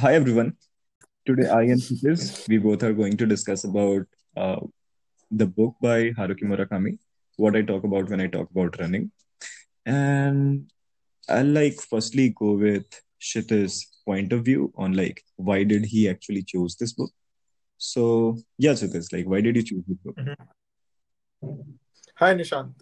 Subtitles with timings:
[0.00, 0.52] Hi everyone.
[1.26, 4.60] Today I and Sutis, we both are going to discuss about uh,
[5.32, 6.98] the book by Haruki Murakami,
[7.36, 9.10] what I talk about when I talk about running.
[9.84, 10.70] And
[11.28, 12.84] I'll like firstly go with
[13.20, 17.10] Shita's point of view on like why did he actually choose this book.
[17.76, 20.16] So yeah, Shitas, like why did you choose this book?
[22.18, 22.74] Hi Nishant.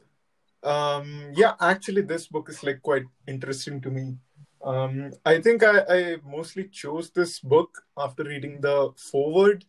[0.62, 4.16] Um, yeah, actually, this book is like quite interesting to me.
[4.65, 9.65] Um, I think I, I mostly chose this book after reading the foreword,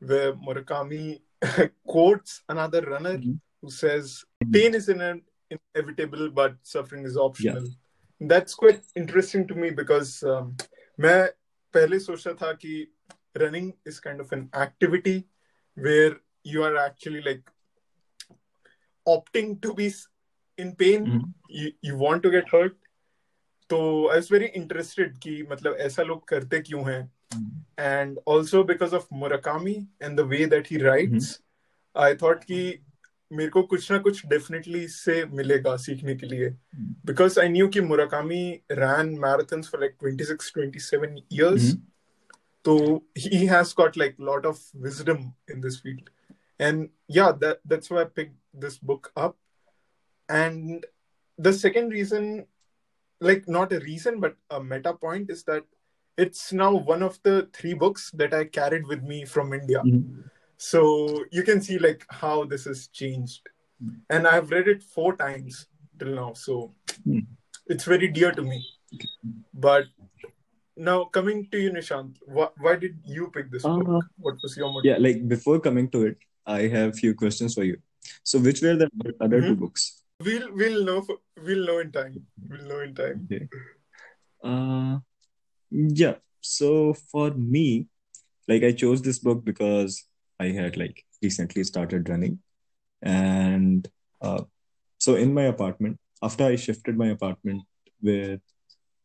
[0.00, 1.20] where Murakami
[1.86, 3.38] quotes another runner Mhm.
[3.60, 8.28] who says, "Pain is in- inevitable, but suffering is optional." Yeah.
[8.32, 10.56] That's quite interesting to me because um,
[10.98, 11.28] मैं
[11.74, 12.86] पहले सोचता था कि
[13.42, 15.26] running is kind of an activity
[15.74, 17.42] where you are actually like
[19.06, 20.06] opting to be s-
[20.56, 21.32] in pain Mhm.
[21.48, 22.76] you, you want to get hurt
[23.69, 27.11] तो I was very interested कि मतलब ऐसा लोग करते क्यों हैं?
[27.79, 31.41] And also because of Murakami and the way that he writes
[31.97, 32.79] I thought कि
[33.33, 36.49] मेरे को कुछ ना कुछ डेफिनेटली इससे मिलेगा सीखने के लिए।
[37.05, 41.77] बिकॉज़ आई न्यू कि Murakami ran marathons for like 26 27 years Mhm.
[42.67, 45.19] so he has got like a lot of wisdom
[45.53, 46.09] in this field.
[46.67, 49.37] And yeah that that's why i picked this book up.
[50.29, 50.85] And
[51.45, 52.27] the second reason
[53.19, 55.63] like not a reason but a meta point is that
[56.17, 60.23] it's now one of the three books that i carried with me from india Mhm.
[60.57, 60.81] so
[61.31, 63.49] you can see like how this has changed
[64.09, 65.67] and i've read it four times
[65.99, 66.73] till now so
[67.05, 67.19] Hmm.
[67.73, 68.57] it's very dear to me
[69.53, 69.85] but
[70.75, 74.57] now coming to you nishant why, why did you pick this Uh, book what was
[74.57, 77.77] your motive Yeah, like before coming to it, I have few questions for you.
[78.23, 78.87] So which were the
[79.19, 79.59] other two Mhm.
[79.63, 79.98] books?
[80.19, 83.47] We'll we'll know for, we'll know in time we'll know in time Okay.
[84.43, 84.99] Uh,
[85.71, 86.15] yeah.
[86.41, 87.87] So for me,
[88.47, 90.05] like I chose this book because
[90.39, 92.39] I had like recently started running,
[93.01, 93.87] and
[94.21, 94.43] uh,
[94.97, 97.63] so in my apartment, after I shifted my apartment
[98.01, 98.39] with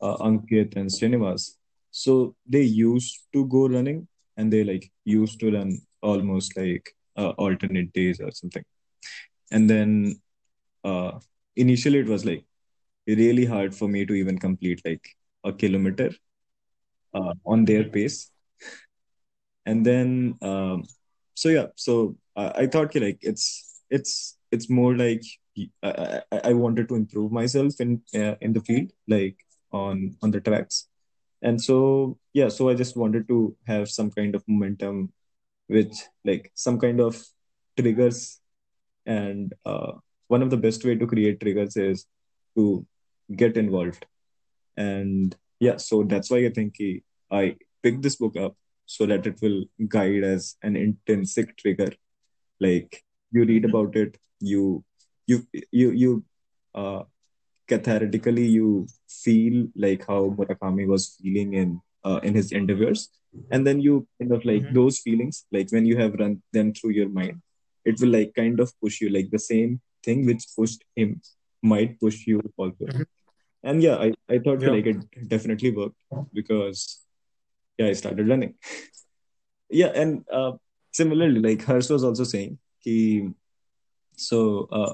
[0.00, 1.56] uh, Ankit and Srinivas,
[1.90, 4.06] so they used to go running,
[4.36, 8.64] and they like used to run almost like uh, alternate days or something,
[9.50, 10.20] and then
[10.84, 11.18] uh,
[11.56, 12.44] initially it was like
[13.06, 15.06] really hard for me to even complete like
[15.44, 16.10] a kilometer
[17.14, 18.30] uh, on their pace.
[19.66, 20.84] And then um,
[21.34, 25.22] so yeah so I, I thought like it's it's it's more like
[25.82, 29.36] I, I, I wanted to improve myself in uh, in the field like
[29.72, 30.88] on on the tracks.
[31.42, 35.12] And so yeah so I just wanted to have some kind of momentum
[35.68, 37.22] which like some kind of
[37.78, 38.40] triggers
[39.06, 39.92] and uh,
[40.28, 42.06] one of the best way to create triggers is
[42.56, 42.86] to
[43.36, 44.06] get involved
[44.76, 46.76] and yeah so that's why i think
[47.30, 48.54] i picked this book up
[48.86, 51.90] so that it will guide as an intrinsic trigger
[52.60, 53.02] like
[53.32, 53.70] you read Mhm.
[53.70, 54.84] about it you
[55.26, 55.38] you
[55.72, 56.24] you you
[56.74, 57.02] uh
[57.72, 63.08] cathartically you feel like how murakami was feeling in uh, in his endeavors
[63.50, 64.74] and then you kind of like Mhm.
[64.78, 67.40] those feelings like when you have run them through your mind
[67.84, 71.10] it will like kind of push you like the same thing which pushed him
[71.72, 73.06] might push you also Mhm.
[73.70, 74.74] and yeah i, I thought Yeah.
[74.76, 76.00] like it definitely worked
[76.38, 76.80] because
[77.78, 78.52] yeah i started running
[79.82, 80.52] yeah and uh,
[81.00, 82.52] similarly like hers was also saying
[82.86, 82.96] he
[84.28, 84.40] so
[84.78, 84.92] uh,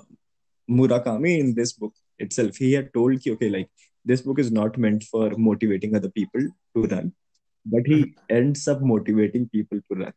[0.79, 1.95] murakami in this book
[2.25, 3.71] itself he had told ki, okay like
[4.11, 6.43] this book is not meant for motivating other people
[6.75, 7.13] to run
[7.75, 7.99] but he
[8.39, 10.15] ends up motivating people to run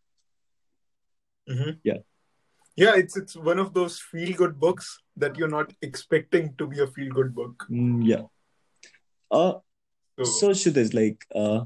[1.53, 1.71] Mhm.
[1.89, 1.97] yeah
[2.75, 6.79] Yeah, it's it's one of those feel good books that you're not expecting to be
[6.79, 7.65] a feel good book.
[7.69, 8.23] Mm, yeah.
[9.31, 9.53] Uh
[10.19, 11.65] So, so Shudis, like uh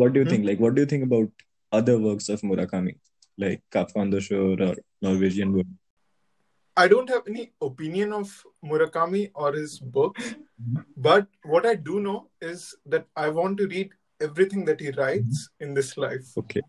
[0.00, 0.30] what do you Mhm.
[0.30, 1.46] think like what do you think about
[1.78, 2.96] other works of murakami?
[3.44, 4.74] Like kafka on the shore or
[5.06, 5.76] norwegian wood?
[6.76, 8.32] I don't have any opinion of
[8.64, 10.34] Murakami or his books,
[11.06, 13.90] but what I do know is that I want to read
[14.20, 16.62] everything that he writes in this life, okay.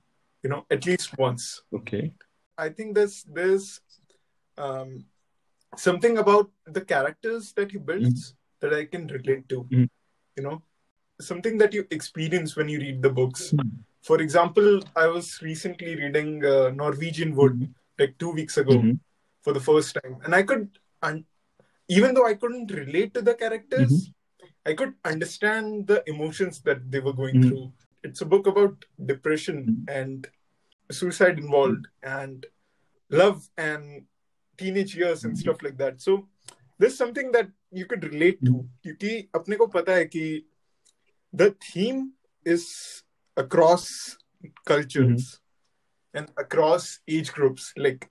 [0.43, 1.61] You know, at least once.
[1.81, 2.11] okay
[2.59, 3.81] I think there's there's
[4.57, 5.05] um,
[5.75, 8.59] something about the characters that he builds mm-hmm.
[8.61, 9.63] that I can relate to.
[9.63, 9.87] Mhm.
[10.37, 10.57] You know,
[11.21, 13.51] something that you experience when you read the books.
[13.51, 13.69] Mm-hmm.
[14.01, 17.99] For example, I was recently reading uh, Norwegian Wood mm-hmm.
[17.99, 18.77] like two weeks ago
[19.41, 21.25] for the first time, and I could, and
[21.87, 24.11] even though I couldn't relate to the characters,
[24.65, 27.71] I could understand the emotions that they were going through.
[28.03, 30.27] It's a book about depression and
[30.90, 32.46] suicide involved and
[33.10, 34.04] love and
[34.58, 36.00] teenage years and stuff like that.
[36.00, 36.28] So
[36.78, 38.68] there's something that you could relate to.
[38.84, 40.44] क्योंकि अपने को पता है कि
[41.32, 42.12] the theme
[42.44, 43.02] is
[43.36, 44.16] across
[44.64, 45.40] cultures
[46.12, 48.08] and across age groups like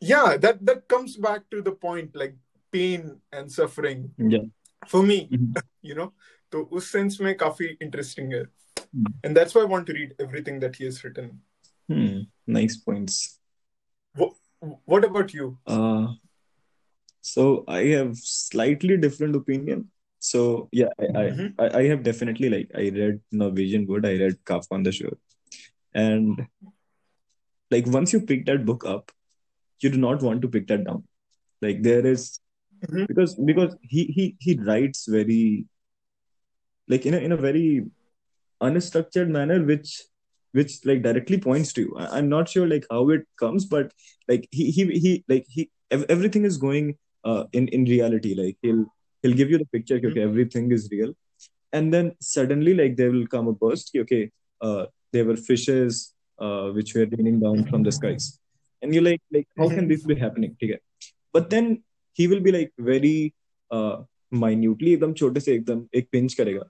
[0.00, 2.36] yeah that that comes back to the point like
[2.70, 4.44] pain and suffering Yeah.
[4.86, 5.56] for me Mhm.
[5.82, 6.12] you know
[6.52, 9.08] तो उस sense में काफी इंटरेस्टिंग है Hmm.
[9.24, 11.26] and that's why I want to read everything that he has written
[11.89, 12.19] Hmm.
[12.47, 13.39] Nice points.
[14.15, 14.33] what
[14.85, 16.07] what about you Uh,
[17.21, 19.89] so I have slightly different opinion.
[20.19, 21.53] So yeah, I, I, Mhm.
[21.59, 25.17] I, I have definitely like I read Norwegian Wood, I read Kafka on the Shore,
[25.93, 26.45] and
[27.71, 29.11] like once you pick that book up,
[29.81, 31.03] you do not want to pick that down.
[31.61, 32.39] Like there is
[32.87, 33.07] Mhm.
[33.07, 35.65] because because he he he writes very
[36.93, 37.85] like in a in a very
[38.61, 40.03] unstructured manner, which
[40.52, 41.96] which like directly points to you.
[41.98, 43.92] I, I'm not sure like how it comes, but
[44.28, 48.34] like he he he like he ev- everything is going uh in in reality.
[48.34, 48.84] Like he'll
[49.22, 49.96] he'll give you the picture.
[49.96, 51.14] Okay, okay, everything is real,
[51.72, 53.92] and then suddenly like there will come a burst.
[53.92, 54.30] ki, Okay,
[54.60, 58.38] uh, there were fishes uh which were raining down from the skies,
[58.82, 60.56] and you're like like how can this be happening?
[60.60, 60.78] ठीक है?
[61.32, 61.82] But then
[62.12, 63.34] he will be like very
[63.70, 63.96] uh
[64.30, 66.62] minutely एकदम छोटे से एकदम एक pinch करेगा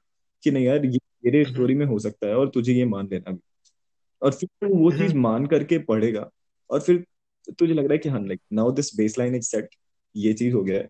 [0.43, 3.31] कि नहीं यार ये मेरे स्टोरी में हो सकता है और तुझे ये मान लेना
[3.31, 3.41] भी
[4.24, 6.30] और फिर तू वो चीज़ मान करके पढ़ेगा।
[6.70, 7.06] और फिर
[7.60, 9.70] तुझे लग रहा है कि हाँ like now this baseline is set
[10.16, 10.90] ये चीज़ हो गया है।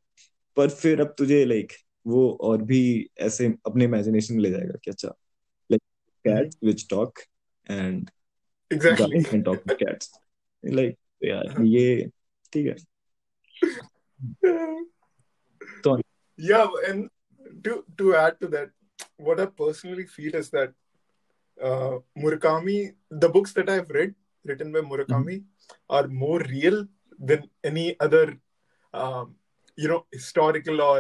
[0.58, 1.74] पर फिर अब तुझे लाइक
[2.08, 5.08] वो और भी ऐसे अपने इमेजिनेशन में ले जाएगा कि अच्छा
[5.72, 5.82] like
[6.28, 7.20] cats which talk
[7.70, 8.10] and
[8.74, 10.08] guys can talk to cats
[10.64, 12.10] like यार ये
[12.54, 12.76] ठीक है।
[15.84, 15.98] तो
[16.40, 17.10] yeah and
[17.66, 18.72] to to add to that
[19.28, 20.74] what i personally feel is that
[21.59, 21.95] uh,
[22.25, 22.79] murakami
[23.25, 24.15] the books that i've read
[24.45, 25.37] written by murakami
[25.91, 26.77] are more real
[27.31, 28.27] than any other
[28.95, 29.35] um,
[29.79, 30.99] you know historical or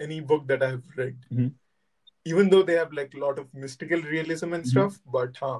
[0.00, 1.50] any book that i've read Mhm.
[2.26, 4.70] even though they have like a lot of mystical realism and Mhm.
[4.72, 5.58] stuff but huh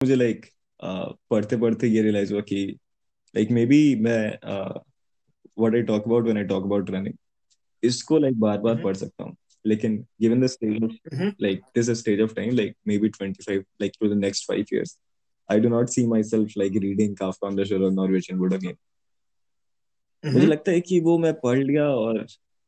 [0.00, 0.46] मुझे like
[1.30, 2.58] पढ़ते पढ़ते ये realise हुआ कि
[3.34, 7.14] like may be मैं what I talk about when I talk about running
[7.82, 8.82] इसको like बार बार Mhm.
[8.84, 10.79] पढ़ सकता हूँ लेकिन given the stage
[11.13, 11.29] Mhm.
[11.43, 14.91] like this is stage of time like maybe 25 like for the next five years
[15.49, 18.77] i do not see myself like reading kafka on the shore or norwegian wood again
[20.25, 20.49] मुझे Mhm.
[20.49, 22.25] लगता है कि वो मैं पढ़ लिया और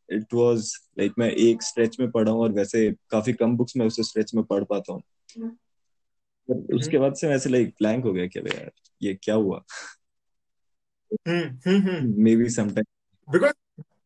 [0.10, 3.86] it was like मैं एक स्ट्रेच में पढ़ा हूँ और वैसे काफ़ी कम बुक्स में
[3.86, 5.02] उस स्ट्रेच में पढ़ पाता हूँ
[6.50, 8.72] पर उसके बाद से वैसे लाइक ब्लैंक हो गया कि यार
[9.04, 9.64] ये क्या हुआ
[11.28, 12.08] Hmm, hmm, hmm.
[12.36, 12.86] Maybe sometime
[13.34, 13.54] because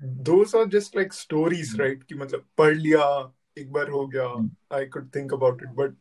[0.01, 1.80] those are just like stories mm.
[1.80, 3.06] right कि मतलब पढ़ लिया
[3.57, 4.50] एक बार हो गया Hmm.
[4.72, 5.94] I could think about it but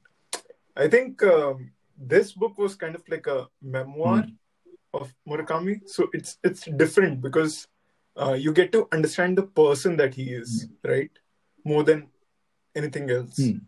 [0.77, 1.71] I think um,
[2.13, 4.37] this book was kind of like a memoir mm.
[4.95, 7.57] of Murakami so it's it's different because
[8.17, 10.91] uh, you get to understand the person that he is mm.
[10.93, 11.19] right
[11.65, 12.07] more than
[12.75, 13.59] anything else Hmm.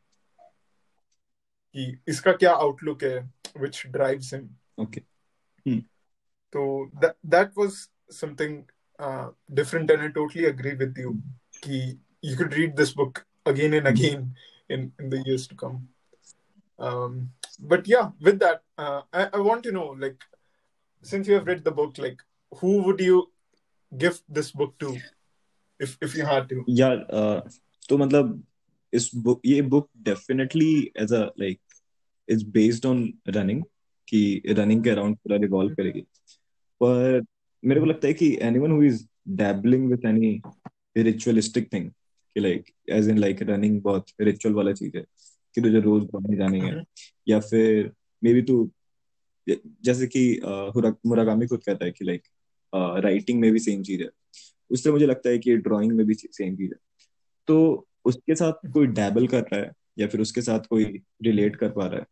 [1.75, 3.29] कि इसका क्या outlook है
[3.65, 4.49] which drives him
[4.79, 5.03] okay
[6.55, 6.63] So
[7.03, 7.77] that that was
[8.11, 8.55] something
[9.00, 11.22] uh, different, and I totally agree with you.
[11.62, 14.34] Ki you could read this book again and again
[14.70, 15.88] in, in the years to come.
[16.80, 17.30] Um,
[17.60, 20.24] but yeah, with that, uh, I, I want to know, like,
[21.04, 22.24] since you have read the book, like,
[22.62, 23.32] who would you
[23.98, 24.98] give this book to,
[25.80, 26.64] if if you had to?
[26.70, 27.50] यार अ,
[27.90, 28.44] तो मतलब
[28.94, 31.60] इस book ये book definitely as a like
[32.30, 33.64] is based on running
[34.10, 36.02] कि running के around पूरा revolve करेगी
[36.84, 37.22] पर
[37.63, 40.41] मेरे को लगता है कि anyone who is dabbling with any
[40.97, 41.91] ritualistic thing
[42.37, 45.05] कि like as in like running बहुत रिचुअल वाला चीज़ है
[45.55, 46.85] कि तुझे रोज दौड़ने जानी है Mhm.
[47.29, 48.71] या फिर मे बी तू
[49.85, 50.23] जैसे कि
[51.07, 52.23] मुराकामी खुद कहता है कि लाइक
[53.05, 54.09] राइटिंग में भी सेम चीज़ है
[54.71, 56.79] उससे मुझे लगता है कि ड्राइंग में भी सेम चीज़ है
[57.49, 60.85] तो उसके साथ कोई डैबल कर रहा है या फिर उसके साथ कोई
[61.23, 62.07] रिलेट कर पा रहा है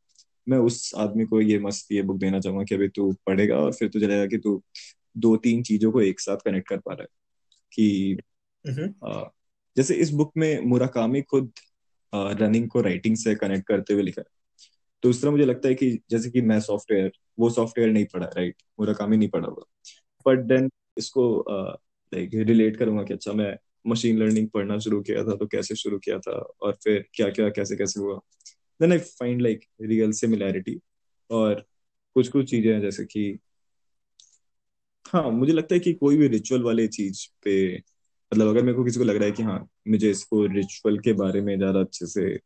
[0.47, 3.73] मैं उस आदमी को ये मस्त ये बुक देना चाहूँगा कि अभी तू पढ़ेगा और
[3.73, 4.63] फिर तुझे लगेगा कि तू
[5.19, 7.09] दो तीन चीज़ों को एक साथ कनेक्ट कर पा रहा है
[7.73, 8.19] कि
[8.65, 9.31] Mhm.
[9.77, 11.53] जैसे इस बुक में मुराकामी खुद
[12.13, 14.27] रनिंग को राइटिंग से कनेक्ट करते हुए लिखा है।
[15.03, 18.27] तो उस तरह मुझे लगता है कि जैसे कि मैं सॉफ्टवेयर वो सॉफ्टवेयर नहीं पढ़ा
[18.27, 19.65] राइट मुराकामी नहीं पढ़ा हुआ।
[20.27, 21.45] बट देन इसको
[22.15, 23.57] लाइक रिलेट करूँगा कि अच्छा मैं
[23.87, 26.33] मशीन लर्निंग पढ़ना शुरू किया था तो कैसे शुरू किया था
[26.63, 28.21] और फिर क्या क्या कैसे कैसे हुआ?
[28.81, 30.79] Then I find like real similarity
[31.31, 31.67] और
[32.15, 33.39] कुछ कुछ चीज़ें हैं जैसे कि
[35.09, 37.77] हाँ मुझे लगता है कि कोई भी रिचुअल वाले चीज़ पे
[38.35, 41.13] मतलब अगर मेरे को किसी को लग रहा है कि हाँ मुझे इसको रिचुअल के
[41.13, 42.39] बारे में ज़्यादा अच्छे से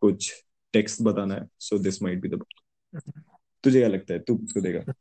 [0.00, 2.44] कुछ टेक्स्ट बताना है so this might be the
[3.64, 4.20] तुझे क्या लगता है?
[4.20, 4.92] तू किसको देगा।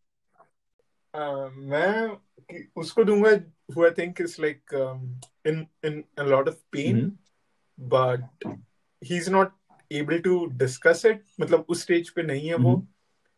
[1.15, 2.17] Uh, मैं
[2.75, 3.29] उसको दूँगा
[3.73, 5.01] who I think is like um,
[5.47, 7.11] in in a lot of pain, Mhm.
[7.91, 8.23] but
[9.01, 9.51] he's not
[9.91, 11.17] able to discuss it.
[11.41, 12.87] मतलब उस stage पे नहीं है वो।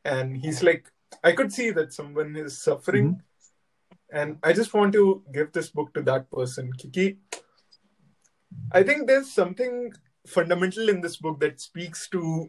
[0.06, 0.84] And he's like
[1.25, 3.09] I could see that someone is suffering
[4.12, 7.17] and I just want to give this book to that person क्योंकि
[8.73, 9.93] I think there's something
[10.27, 12.49] fundamental in this book that speaks to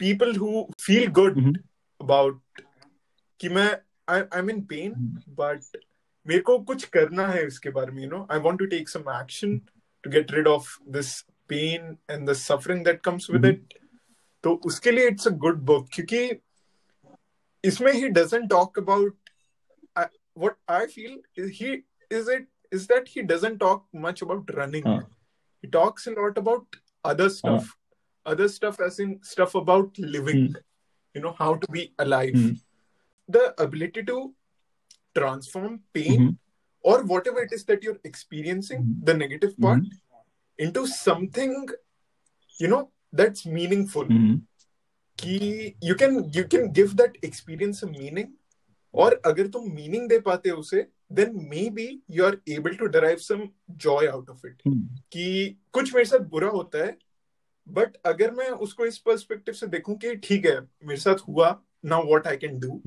[0.00, 1.40] people who feel good
[2.00, 2.38] about
[3.40, 3.70] कि मैं
[4.08, 4.94] I, I'm in pain
[5.40, 5.80] but
[6.26, 9.10] मेरे को कुछ करना है इसके बारे में you know I want to take some
[9.20, 9.58] action
[10.04, 13.74] to get rid of this pain and the suffering that comes with it
[14.44, 16.28] तो उसके लिए इट्स अ गुड बुक क्योंकि
[17.66, 19.16] इसमें he doesn't talk about
[20.38, 21.20] what I feel
[21.60, 21.72] he
[22.12, 24.84] is it is that he doesn't talk much about running.
[24.84, 25.00] Huh.
[25.62, 27.66] He talks a lot about other stuff,
[28.26, 30.54] other stuff as in stuff about living,
[31.14, 32.38] you know, how to be alive.
[33.28, 34.34] The ability to
[35.14, 36.38] transform pain
[36.80, 39.82] or whatever it is that you're experiencing, the negative part,
[40.58, 41.68] into something,
[42.58, 44.06] you know, that's meaningful.
[45.19, 48.27] कि can you can give that experience a meaning
[48.93, 51.35] और अगर तुम meaning दे पाते हो उसे then
[51.69, 54.61] maybe you are able to derive some joy out of it
[55.11, 56.97] कि कुछ मेरे साथ बुरा होता है
[57.69, 62.01] बट अगर मैं उसको इस पर्सपेक्टिव से देखूँ कि ठीक है मेरे साथ हुआ now
[62.03, 62.81] what I can do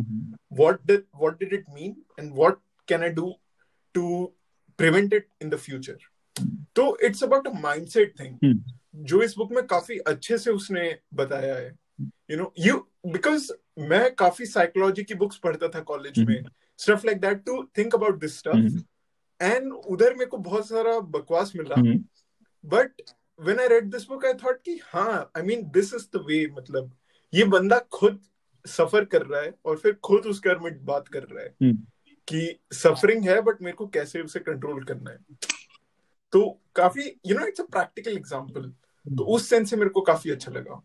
[0.59, 1.95] what did what did it mean?
[2.19, 2.57] And what
[2.89, 3.33] can i do
[3.95, 4.33] to
[4.79, 5.99] prevent it in the future?
[6.77, 8.65] तो it's about a mindset thing
[8.97, 11.80] जो इस बुक में काफ़ी अच्छे से उसने बताया है।
[12.31, 12.77] यू नो यू
[13.07, 16.43] बिकॉज़ मैं काफ़ी साइकोलॉजी की बुक्स पढ़ता था कॉलेज में
[16.79, 18.83] stuff like that to think about this stuff
[19.41, 21.77] and उधर मेरे को बहुत सारा बकवास मिला।
[22.65, 23.03] But
[23.41, 26.47] when I read this book I thought कि हाँ I mean this is the way
[26.53, 26.91] मतलब
[27.33, 28.21] ये बंदा खुद
[28.65, 31.55] सफ़र कर रहा है और फिर खुद उस घर में बात कर रहा है
[32.29, 35.19] कि सफरिंग है बट मेरे को कैसे उसे कंट्रोल करना है।
[36.33, 38.63] तो काफ़ी you know it's a practical example
[39.07, 40.83] तो उस सेंस से मेरे को काफ़ी अच्छा लगा।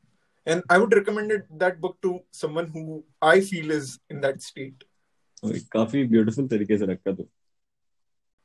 [0.47, 4.83] And I would recommend that book to someone who I feel is in that state
[5.71, 7.29] काफ़ी ब्यूटीफुल तरीके से रखा तो।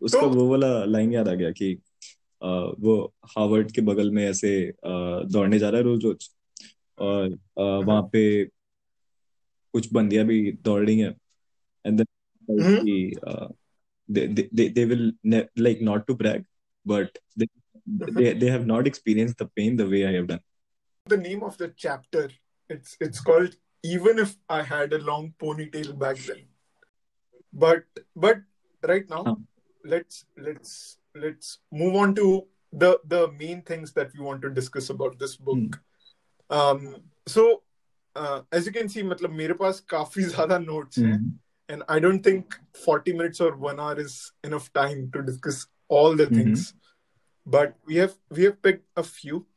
[0.00, 1.78] उसका वो वाला लाइन याद आ गया कि
[2.42, 4.72] आ, वो हार्वर्ड के बगल में ऐसे
[5.24, 6.30] दौड़ने जा रहा है रोज रोज।
[6.98, 7.38] और
[7.84, 8.44] वहाँ पे
[9.72, 11.16] कुछ बंदियाँ भी दौड़ रही हैं।
[11.86, 13.12] And then
[14.10, 16.44] they, they, they will ne- like not to brag
[16.88, 17.46] but they,
[18.16, 20.40] they they have not experienced the pain
[20.99, 21.23] the way I have done.
[21.23, 22.29] The name of the chapter
[22.69, 26.47] it's it's called even if I had a long ponytail back then.
[27.53, 27.83] But
[28.15, 28.37] but
[28.87, 29.35] right now Huh.
[29.83, 34.89] let's let's let's move on to the the main things that we want to discuss
[34.89, 35.81] about this book.
[36.49, 36.95] Um
[37.27, 37.63] so
[38.15, 42.23] uh, as you can see मतलब मेरे पास काफी ज्यादा notes हैं and I don't
[42.23, 46.73] think 40 minutes or one hour is enough time to discuss all the things.
[47.45, 49.47] But we have we have picked a few,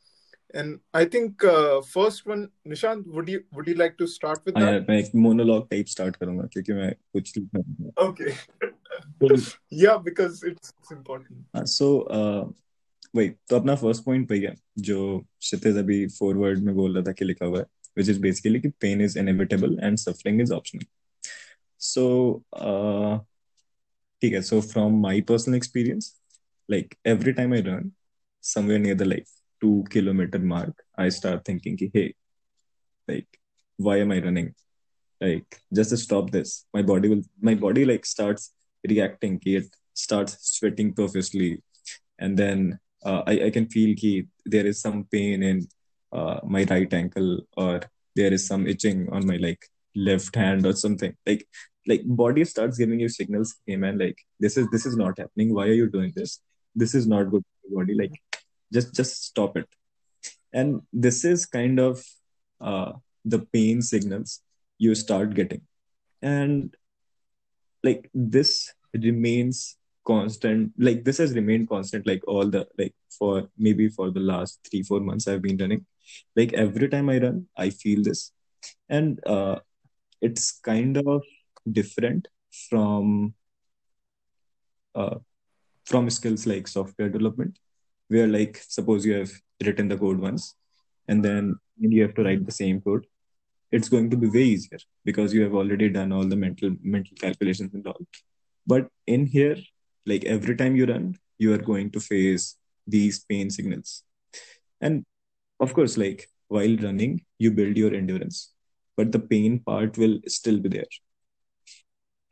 [0.54, 4.54] and I think uh, first one, Nishant, would you would you like to start with
[4.56, 4.72] हाँ that?
[4.72, 8.32] यार मैं एक monologue type start करूंगा क्योंकि मैं कुछ लिखना Okay.
[9.70, 11.66] yeah, because it's, it's important.
[11.66, 11.88] सो
[13.16, 14.54] वही तो अपना फर्स्ट पॉइंट वही है
[14.88, 17.64] जो क्षितिज अभी फॉरवर्ड में बोल रहा था कि लिखा हुआ है
[17.96, 20.84] विच इज बेसिकली कि pain is inevitable and suffering is optional
[21.80, 22.04] so
[24.22, 26.14] ठीक है so from my personal experience
[26.68, 27.84] like every time I run
[28.44, 29.28] somewhere near the like
[29.63, 32.13] two kilometer mark, I start thinking, hey,
[33.07, 33.27] like,
[33.77, 34.53] why am I running?
[35.21, 38.51] Like, just to stop this, my body will, my body like starts
[38.87, 41.63] reacting, it starts sweating profusely,
[42.19, 45.67] and then uh, I, I can feel ki there is some pain in
[46.11, 47.81] uh, my right ankle or
[48.15, 49.65] there is some itching on my like
[49.95, 51.15] left hand or something.
[51.25, 51.47] Like
[51.87, 55.53] like body starts giving you signals hey man like this is this is not happening.
[55.53, 56.39] Why are you doing this?
[56.75, 57.95] This is not good for your body.
[57.95, 58.21] Like
[58.73, 59.67] just just stop it.
[60.51, 62.03] And this is kind of
[62.61, 62.93] uh,
[63.25, 64.41] the pain signals
[64.77, 65.61] you start getting.
[66.21, 66.75] And
[67.83, 73.87] like this remains constant like this has remained constant like all the like for maybe
[73.87, 75.85] for the last three four months i've been running.
[76.35, 78.31] Like every time i run i feel this.
[78.89, 79.59] And uh,
[80.21, 81.23] it's kind of
[81.71, 82.27] different
[82.69, 83.33] from
[84.95, 85.17] uh,
[85.85, 87.57] from skills like software development
[88.13, 89.31] where like suppose you have
[89.65, 90.55] written the code once
[91.07, 93.05] and then you have to write the same code
[93.75, 97.15] it's going to be way easier because you have already done all the mental mental
[97.19, 98.01] calculations and all.
[98.67, 99.57] But in here
[100.05, 102.55] like every time you run you are going to face
[102.85, 104.03] these pain signals.
[104.79, 105.05] And
[105.59, 108.53] of course like while running you build your endurance
[108.95, 110.93] but the pain part will still be there.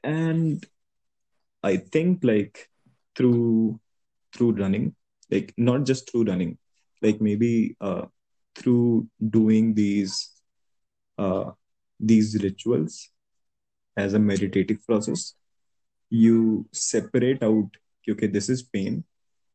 [0.04, 0.64] And
[1.64, 2.68] i think like
[3.16, 3.80] through
[4.34, 4.96] through running
[5.32, 6.58] like not just through running
[7.02, 8.06] like maybe uh
[8.56, 10.32] through doing these
[11.18, 11.52] uh,
[12.00, 13.10] these rituals
[13.96, 15.36] as a meditative process
[16.10, 17.70] you separate out
[18.10, 19.04] okay this is pain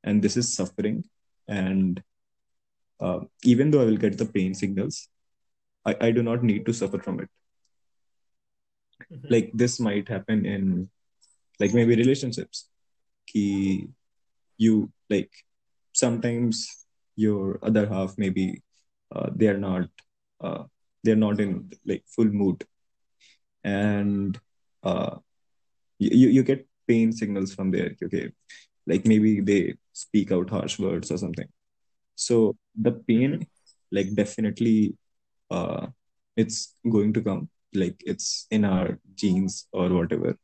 [0.04, 1.04] and this is suffering
[1.48, 2.02] and
[3.00, 5.08] uh, even though i will get the pain signals
[5.84, 7.28] I, I do not need to suffer from it
[9.12, 9.26] mm-hmm.
[9.28, 10.88] like this might happen in
[11.60, 12.68] like maybe relationships
[13.26, 13.88] Ki
[14.56, 15.30] you like
[16.02, 16.86] sometimes
[17.16, 18.62] your other half maybe
[19.14, 19.88] uh, they are not
[20.40, 20.64] uh,
[21.02, 22.64] they're not in like full mood.
[23.64, 24.38] And
[24.82, 25.16] uh,
[25.98, 28.30] you, you get pain signals from there okay?
[28.86, 31.48] Like maybe they speak out harsh words or something.
[32.14, 33.46] So the pain
[33.92, 34.96] like definitely
[35.50, 35.86] uh
[36.36, 37.48] it's going to come.
[37.74, 40.36] Like it's in our genes or whatever.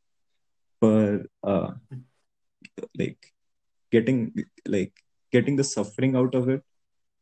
[0.81, 1.71] But uh
[2.97, 3.21] like
[3.91, 4.33] getting
[4.67, 4.93] like
[5.32, 6.62] getting the suffering out of it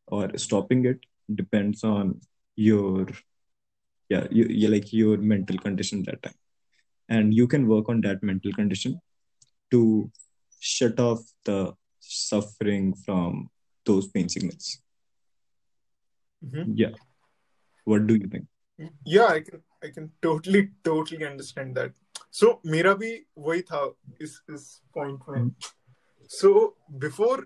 [0.07, 1.00] or stopping it
[1.35, 2.21] depends on
[2.55, 3.07] your
[4.09, 6.38] yeah you, you like your mental condition that time
[7.09, 9.00] and you can work on that mental condition
[9.71, 10.11] to
[10.61, 13.50] shut off the suffering from
[13.85, 14.81] those pain signals
[16.45, 16.73] mm-hmm.
[16.75, 16.95] yeah
[17.85, 18.47] what do you think
[19.05, 21.93] yeah i can i can totally totally understand that
[22.31, 23.83] so मेरा भी वही था
[24.23, 25.50] इस इस point में
[26.38, 26.50] so
[27.05, 27.38] before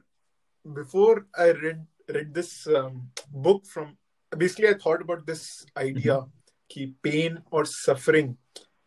[0.75, 3.97] before i read read this um, book from
[4.37, 6.31] basically i thought about this idea mm-hmm.
[6.69, 8.37] ki pain or suffering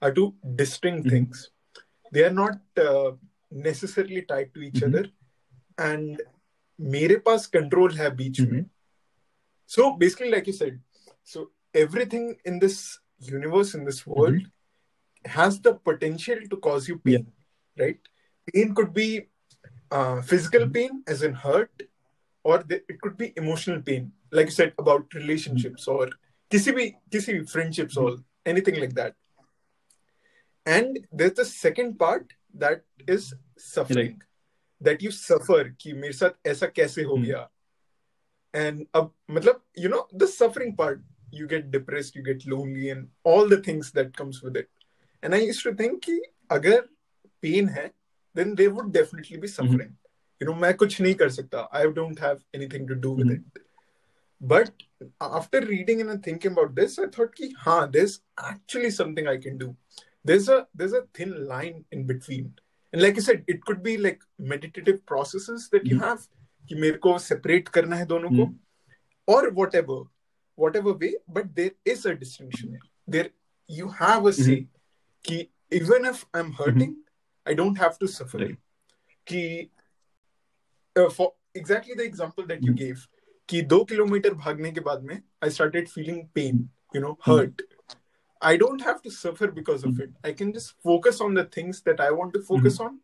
[0.01, 1.15] are two distinct mm-hmm.
[1.15, 1.50] things
[2.12, 3.12] they are not uh,
[3.51, 4.96] necessarily tied to each mm-hmm.
[4.96, 5.10] other
[5.77, 6.22] and
[6.82, 8.65] मेरे पास control है बीच में
[9.74, 10.79] so basically like you said
[11.24, 11.51] so
[11.82, 14.41] everything in this universe in this world
[15.36, 17.84] has the potential to cause you pain yeah.
[17.84, 18.10] right
[18.50, 19.08] pain could be
[19.91, 21.84] uh, physical pain as in hurt
[22.43, 26.10] or the, it could be emotional pain like you said about relationships or
[26.51, 29.15] kisi bhi, kisi bhi friendships or anything like that
[30.65, 34.23] and there's the second part that is suffering right.
[34.82, 37.47] that you suffer कि मेरे साथ ऐसा कैसे हो गया
[38.54, 43.08] and अब मतलब you know the suffering part you get depressed you get lonely and
[43.23, 44.69] all the things that comes with it
[45.23, 46.19] and I used to think कि
[46.52, 46.82] अगर
[47.41, 47.91] pain है
[48.38, 49.80] then they would definitely be suffering.
[49.80, 50.41] Mm-hmm.
[50.41, 51.67] You know, मैं कुछ नहीं कर सकता.
[51.71, 53.58] I don't have anything to do with mm-hmm.
[53.58, 53.63] it.
[54.41, 54.71] But
[55.21, 59.58] after reading and thinking about this, I thought कि हाँ, there's actually something I can
[59.58, 59.76] do.
[60.26, 62.54] There's a there's a thin line in between.
[62.91, 66.04] And like I said, it could be like meditative processes that you mm-hmm.
[66.04, 66.28] have
[66.69, 68.54] कि मेरे को separate करना है दोनों को
[69.28, 70.04] or whatever
[70.56, 73.30] whatever way but there is a distinction there
[73.67, 74.67] you have a say
[75.28, 76.95] कि even if I'm hurting
[77.47, 78.38] I don't have to suffer.
[78.38, 78.58] Right.
[79.26, 79.71] Ki,
[80.95, 82.78] uh, for exactly the example that you hmm.
[82.78, 83.08] gave,
[83.49, 87.32] कि दो kilometre भागने के बाद में I started feeling pain, you know, hmm.
[87.32, 87.62] hurt.
[88.41, 90.02] I don't have to suffer because of hmm.
[90.04, 90.12] it.
[90.23, 92.99] I can just focus on the things that I want to focus on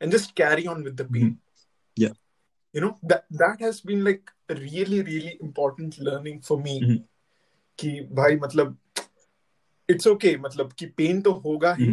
[0.00, 1.38] and just carry on with the pain.
[1.96, 2.16] Yeah.
[2.72, 7.04] You know, that that has been like a really, really important learning for me.
[7.80, 8.76] कि भाई मतलब
[9.90, 11.86] it's okay मतलब कि pain तो होगा ही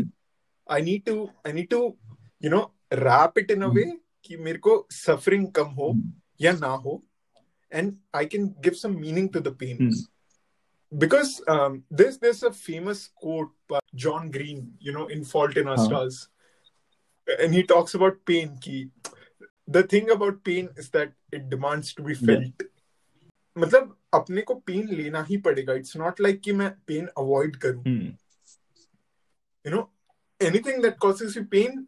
[0.71, 1.81] I need to I need to
[2.43, 2.61] you know
[2.93, 3.83] wrap it in a way
[4.23, 5.93] कि मेरे को सफरिंग कम हो
[6.41, 7.01] या ना हो
[7.71, 9.77] and I can give some meaning to the pain.
[9.77, 9.93] Mm.
[10.91, 15.67] Because um, there's there's a famous quote by John Green, you know, in Fault in
[15.67, 15.83] Our huh.
[15.83, 16.29] Stars,
[17.27, 18.57] and he talks about pain.
[18.61, 18.89] Ki,
[19.67, 22.43] the thing about pain is that it demands to be felt.
[22.43, 22.67] Yeah.
[23.57, 27.93] मतलब अपने को pen लेना ही पड़ेगा it's not like कि मैं pain avoid करूं
[27.93, 29.79] you know
[30.42, 31.86] anything that causes you pain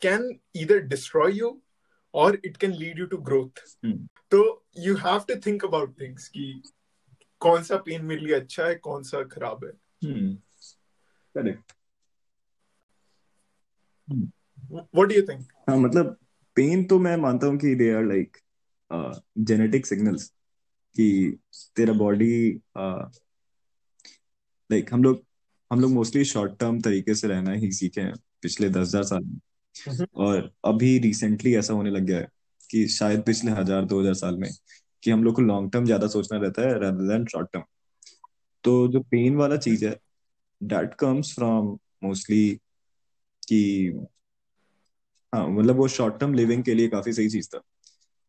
[0.00, 1.50] can either destroy you
[2.14, 3.96] or it can lead you to growth hmm.
[4.32, 4.40] so
[4.86, 6.62] you have to think about things कि
[7.40, 9.72] कौन सा pen मेरे लिए अच्छा है कौन सा खराब है
[11.34, 11.72] correct
[14.10, 16.16] what do you think हाँ मतलब
[16.56, 18.36] पेन तो मैं मानता हूँ कि they are like
[19.50, 20.28] genetic signals
[20.96, 21.06] कि
[21.76, 22.34] तेरा बॉडी
[24.70, 25.24] लाइक हम लोग
[25.74, 29.24] हम लोग मोस्टली शॉर्ट टर्म तरीके से रहना ही सीखे हैं पिछले दस हज़ार साल
[29.24, 29.38] में
[29.88, 32.28] हम्म। और अभी रिसेंटली ऐसा होने लग गया है
[32.70, 34.48] कि शायद पिछले हज़ार दो हज़ार साल में
[35.02, 37.62] कि हम लोग को लॉन्ग टर्म ज़्यादा सोचना रहता है रादर देन शॉर्ट टर्म
[38.64, 39.98] तो जो पेन वाला चीज़ है
[40.62, 42.48] डेट कम्स फ्रॉम मोस्टली
[43.48, 43.60] कि
[45.34, 47.58] हाँ मतलब वो शॉर्ट टर्म लिविंग के लिए काफ़ी सही चीज़ था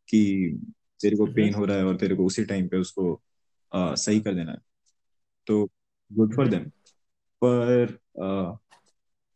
[0.10, 0.60] कि
[1.02, 3.22] तेरे को पेन। हो रहा है और तेरे को उसी टाइम पे उसको
[3.74, 4.58] आ, सही कर देना है
[5.48, 5.70] तो
[6.12, 6.70] good for them
[7.45, 7.99] पर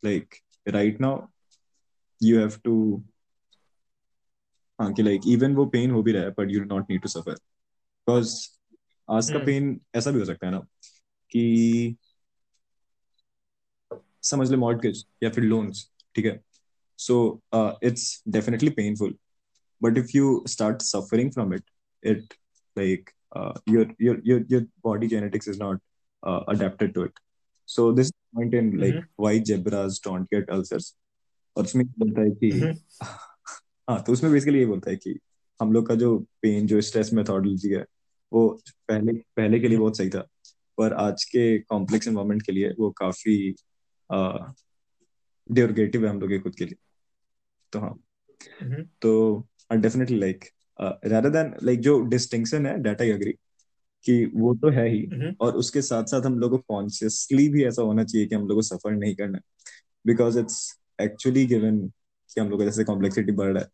[0.05, 0.35] like
[0.67, 1.27] right now
[2.23, 3.03] you have to
[4.81, 7.09] हाँ कि लाइक इवन वो पेन हो भी रहा है but you not need to
[7.09, 8.35] suffer because
[9.09, 10.59] आज का पेन हम्म ऐसा भी हो सकता है ना
[11.31, 11.97] कि
[14.23, 16.39] समझ ले मॉर्गेज या फिर लोन्स ठीक है
[16.99, 17.41] so
[17.83, 19.17] it's definitely painful
[19.81, 21.63] but if you start suffering from it
[22.03, 22.35] it
[22.75, 25.81] like uh, your your your your body genetics is not
[26.23, 27.19] uh, adapted to it
[27.70, 30.86] so this point in like hmm why zebras don't get ulcers.
[31.56, 33.06] और उसमें बोलता है कि हम्म
[33.88, 35.18] हाँ तो उसमें basically ये बोलता है कि
[35.60, 37.84] हम लोग का जो पेन जो स्ट्रेस मेथोडोलॉजी है
[38.32, 38.48] वो
[38.88, 40.20] पहले पहले के लिए बहुत सही था।
[40.78, 43.34] पर आज के कॉम्प्लेक्स एनवायरनमेंट के लिए वो काफ़ी
[45.50, 46.76] डिरोगेटिव है हम लोग के खुद के लिए।
[47.72, 47.94] तो हाँ।
[48.60, 49.12] हम्म तो
[49.72, 50.44] definitely like
[51.06, 53.34] rather than like जो डिस्टिंक्शन है डेट एग्री
[54.04, 57.64] कि वो तो है ही। हम्म। और उसके साथ साथ हम लोग को कॉन्शियसली भी
[57.64, 59.44] ऐसा होना चाहिए कि हम लोगों को सफ़र नहीं करना है।
[60.06, 61.88] बिकॉज़ इट्स एक्चुअली गिवन
[62.34, 63.70] कि हम लोग जैसे कॉम्प्लेक्सिटी बढ़ रहा है।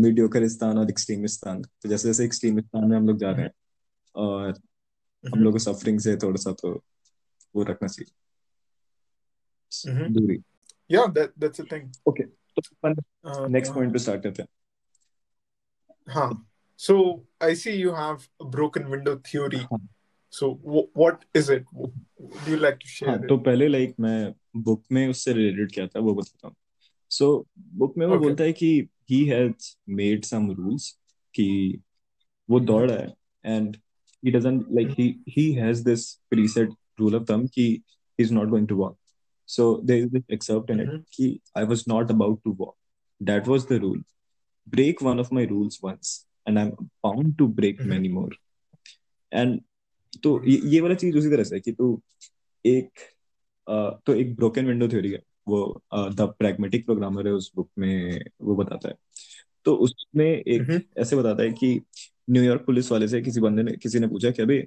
[0.00, 3.50] मीडियोकरिस्तान और एक्सट्रीमिस्तान तो जैसे जैसे एक्सट्रीमिस्तान में हम लोग जा रहे हैं
[4.16, 6.84] और हम हम्म। लोग को सफरिंग से थोड़ा सा तो
[7.56, 8.12] वो रखना चाहिए।
[9.92, 10.38] हम्म। दूरी।
[10.92, 11.98] Yeah that that's a thing.
[12.08, 14.48] Okay तो uh, नेक्स्ट पॉइंट पे स्टार्ट करते हैं।
[16.16, 16.36] huh
[16.79, 16.95] so
[17.41, 19.79] i see you have a broken window theory हाँ
[20.33, 23.95] so w- what is it do you like to share हाँ it तो पहले like
[23.99, 26.55] मैं book में उससे रिलेटेड क्या था वो बताता हूँ
[27.11, 27.27] सो
[27.81, 28.71] बुक में वो okay बोलता है कि
[29.09, 30.89] he has made some rules
[31.35, 31.47] कि
[32.49, 33.77] वो हम्म दौड़ रहा है and
[34.23, 36.01] he doesn't like he he has this
[36.33, 37.67] preset rule of thumb कि
[38.19, 38.95] he's not going to walk
[39.49, 41.29] so there is this excerpt in it हम्म कि
[41.61, 42.75] I was not about to walk
[43.21, 44.01] that was the rule
[44.67, 46.11] break one of my rules once
[46.46, 46.72] and I'm
[47.04, 48.30] bound to break hmm many more.
[49.32, 49.60] And
[50.22, 52.00] तो ये, ये वाला चीज़ उसी तरह से कि तू
[52.64, 53.00] एक
[54.06, 58.56] तो एक ब्रोकन विंडो थ्योरी है। वो द प्रैग्मेटिक प्रोग्रामर है उस बुक में वो
[58.56, 58.94] बताता है।
[59.64, 61.80] तो उसमें एक हम्म ऐसे बताता है कि
[62.30, 64.58] न्यूयॉर्क पुलिस वाले से किसी बंदे ने किसी ने पूछा कि अभी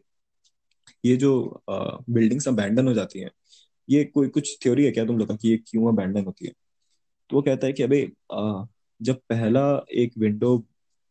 [1.06, 1.32] ये जो
[1.70, 3.32] बिल्डिंग्स अबैंडन हो जाती हैं
[3.90, 6.52] ये कोई कुछ थ्योरी है क्या तुम लोग का कि ये क्यों अबैंडन होती है?
[7.30, 8.66] तो वो कहता है कि अबे अ,
[9.02, 10.58] जब पहला एक विंडो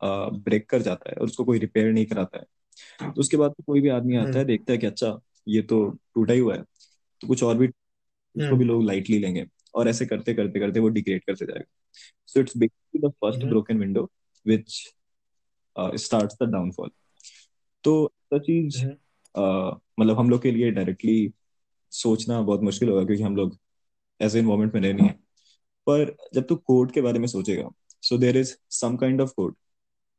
[0.01, 3.63] ब्रेक कर जाता है और उसको कोई रिपेयर नहीं कराता है। तो उसके बाद तो
[3.67, 6.55] कोई भी आदमी आता है हम्म। देखता है कि अच्छा ये तो टूटा ही हुआ
[6.55, 10.61] है। तो कुछ और भी उसको भी हम्म। लोग लाइटली लेंगे और ऐसे करते करते
[10.61, 11.65] करते वो डिग्रेड करते जाएगा।
[12.27, 14.11] So it's basically the first broken window
[14.47, 14.71] which
[15.97, 16.91] starts the downfall
[17.85, 21.33] तो ऐसा चीज़ हम्म। मतलब हम लोग के लिए डायरेक्टली
[21.93, 23.59] सोचना बहुत मुश्किल होगा क्योंकि हम लोग
[24.21, 25.13] एज ऐसे इन्वायरमेंट में रह नहीं है।
[25.87, 27.69] पर जब तू कोड के बारे में सोचेगा
[28.03, 29.55] so there is some kind of code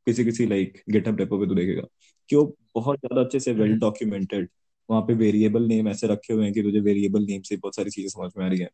[0.08, 1.82] किसी किसी लाइक गिटहब रेपो पे तू देखेगा।
[2.30, 4.48] कि वो बहुत ज़्यादा अच्छे से वेल हम्म। डॉक्यूमेंटेड
[4.90, 7.90] वहाँ पे वेरिएबल नेम ऐसे रखे हुए हैं कि तुझे वेरिएबल नेम से बहुत सारी
[7.90, 8.68] चीज़ें समझ में आ रही है।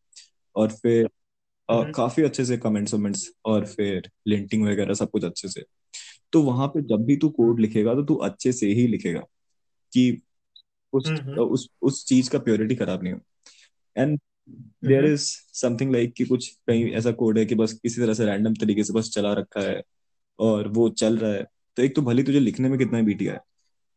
[0.55, 1.09] और फिर
[1.69, 5.63] अ, हम्म। काफ़ी अच्छे से कमेंट्स वमेंट्स और फिर लिंटिंग वगैरह सब कुछ अच्छे से।
[6.33, 9.19] तो वहाँ पे जब भी तू कोड लिखेगा तो तू अच्छे से ही लिखेगा
[9.93, 10.21] कि
[10.93, 13.19] उस हम्म उस उस चीज़ का प्योरिटी खराब नहीं हो।
[13.97, 14.19] And
[14.85, 15.13] there hmm.
[15.13, 15.21] Is
[15.53, 18.83] something like कि कुछ कहीं ऐसा कोड है कि बस किसी तरह से रैंडम तरीके
[18.83, 19.81] से बस चला रखा है।
[20.39, 21.43] और वो चल रहा है।
[21.77, 23.39] तो एक तो भले तुझे लिखने में कितना बीटिया है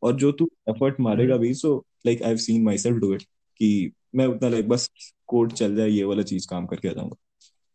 [0.03, 3.22] और जो तू एफर्ट मारेगा हम्म भी so like I have seen myself do it
[3.61, 4.90] कि मैं उतना लाइक बस
[5.27, 7.16] कोड चल जाए ये वाला चीज़ काम करके आ जाऊँगा।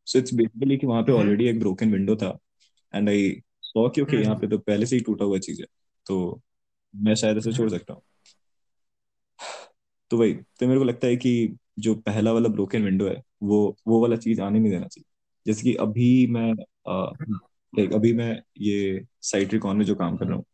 [0.06, 2.38] सो इट्स बेसिकली कि वहाँ पे हम्म। ऑलरेडी एक ब्रोकन विंडो था
[2.94, 5.62] एंड आई सॉ कि ओके यहाँ हम्म पे तो पहले से ही टूटा हुआ चीज़
[5.62, 5.68] है
[6.06, 6.42] तो
[6.96, 8.02] मैं शायद ऐसे छोड़ हम्म। सकता हूँ।
[10.12, 13.78] तो वही तो मेरे को लगता है कि जो पहला वाला ब्रोकन विंडो है वो
[13.88, 15.06] वो वाला चीज़ आने नहीं देना चाहिए।
[15.46, 16.54] जैसे कि अभी मैं
[17.80, 20.46] लाइक अभी मैं ये साइट रिकॉन में जो काम कर रहा हूँ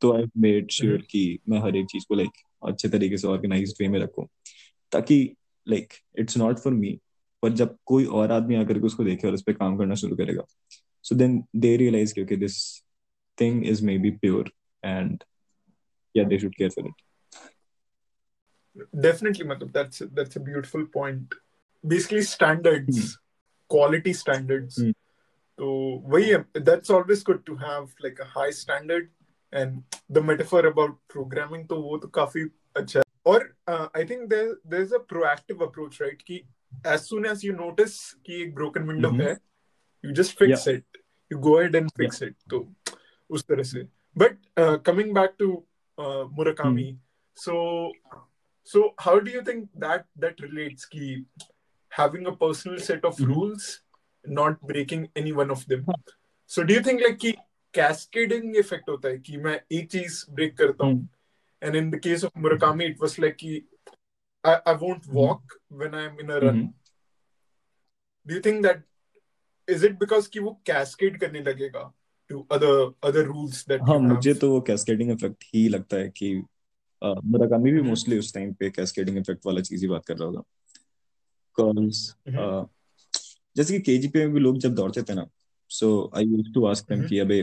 [0.00, 2.30] तो आई मेड श्योर कि मैं हर एक चीज़ को लाइक
[2.68, 4.26] अच्छे तरीके से ऑर्गेनाइज वे में रखूँ।
[4.92, 5.36] ताकि
[5.68, 7.00] like it's not for me
[7.42, 10.16] पर जब कोई और आदमी आकर के उसको देखे और उस पर काम करना शुरू
[10.16, 10.42] करेगा
[11.02, 12.84] सो देन दे रियलाइज़ कि okay this
[13.40, 14.52] thing is maybe pure
[14.84, 15.24] and
[16.16, 17.02] या they should care for it
[19.02, 21.34] definitely matlab that's that's a beautiful point.
[21.84, 23.18] Basically standards
[23.70, 24.78] quality standards.
[24.82, 24.90] Hmm.
[25.57, 25.69] so
[26.11, 29.09] वही है that's always good to have like a high standard
[29.53, 32.43] and the metaphor about programming तो वो तो काफी
[32.77, 36.39] अच्छा है और uh, I think there there's a proactive approach right कि
[36.95, 39.21] as soon as you notice कि एक broken window Mhm.
[39.27, 39.37] है
[40.07, 40.99] you just fix it
[41.33, 42.59] you go ahead and fix it तो
[43.37, 43.87] उस तरह से
[44.23, 45.49] but uh, coming back to
[45.97, 46.87] uh, Murakami
[47.37, 47.57] so
[48.67, 51.11] so how do you think that that relates ki
[51.99, 53.29] having a personal set of Mhm.
[53.33, 53.67] rules
[54.26, 55.84] not breaking any one of them
[56.50, 57.34] so do you think like कि
[57.74, 61.08] cascading effect होता है कि मैं एक चीज़ break करता हूँ
[61.62, 63.62] and in the case of Murakami it was like कि
[64.44, 66.72] I, I won't walk when I'm in a run Mhm.
[68.26, 68.82] do you think that
[69.68, 71.92] is it because कि वो cascade करने लगेगा
[72.30, 76.34] to other other rules that हाँ मुझे तो वो cascading effect ही लगता है कि
[77.02, 80.28] मुराकामी भी हम्म। मोस्टली उस टाइम पे कैस्केडिंग इफ़ेक्ट वाला चीज़ ही बात कर रहा
[80.28, 80.42] होगा
[81.58, 82.66] हम्म।
[83.56, 85.26] जैसे कि केजीपी में भी लोग जब दौड़ते थे ना
[85.68, 87.08] so I use to ask them.
[87.08, 87.42] कि अबे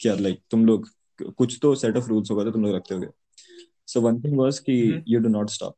[0.00, 0.88] क्या लाइक तुम लोग
[1.36, 3.06] कुछ तो सेट ऑफ़ रूल्स होगा तो तुम लोग रखते होगे
[3.86, 5.76] सो वन थिंग वाज कि। यू डू नॉट स्टॉप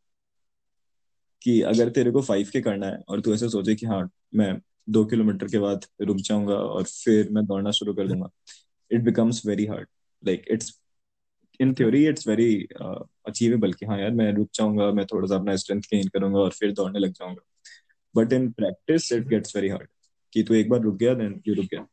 [1.42, 4.60] कि अगर तेरे को फाइव के करना है और तू ऐसे सोचे कि हाँ मैं
[4.90, 8.30] दो किलोमीटर के बाद रुक जाऊँगा और फिर मैं दौड़ना शुरू कर दूँगा
[8.90, 9.88] it becomes very hard
[10.26, 10.80] like it's
[11.60, 12.68] in theory it's very
[13.26, 16.50] achievable कि हाँ यार मैं रुक जाऊँगा मैं थोड़ा सा अपना स्ट्रेंथ गेन करूँगा और
[16.50, 17.42] फिर दौड़ने लग जाऊँगा
[18.16, 19.88] but in practice it gets very hard
[20.32, 21.86] कि तू एक बार रुक गया देन यू रुक गया।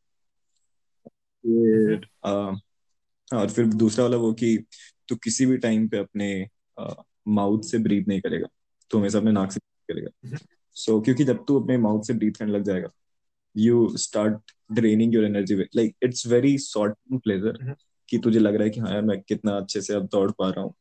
[1.43, 2.07] फिर
[3.31, 4.57] और फिर दूसरा वाला वो कि
[5.09, 6.47] तू किसी भी टाइम पे अपने
[7.29, 8.47] माउथ से ब्रीथ नहीं करेगा।
[8.91, 10.37] तू हमेशा अपने नाक से करेगा।
[10.75, 12.89] सो so, क्योंकि जब तू अपने माउथ से ब्रीथ करने लग जाएगा
[13.55, 17.75] you start draining your energy like it's very short term pleasure
[18.09, 20.49] कि तुझे लग रहा है कि हाँ यार मैं कितना अच्छे से अब दौड़ पा
[20.49, 20.73] रहा हूँ।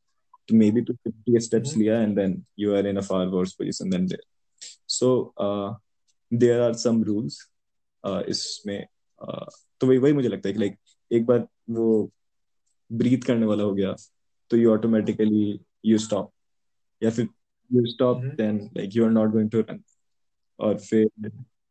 [0.49, 3.53] तो मे बी तू फिफ्टी स्टेप्स लिया and then you are in a far worse
[3.55, 4.23] position than there
[4.91, 5.11] so
[6.33, 7.39] there are some rules
[8.05, 8.79] इसमें
[9.21, 9.47] uh,
[9.81, 10.77] तो वही वही मुझे लगता है कि लाइक
[11.11, 12.11] एक बार वो
[12.91, 13.95] ब्रीथ करने वाला हो गया
[14.51, 16.33] तो यू ऑटोमेटिकली यू स्टॉप
[17.03, 17.29] या फिर
[17.71, 18.31] you stop hmm.
[18.31, 19.83] Then like you are not going to run
[20.59, 21.09] और फिर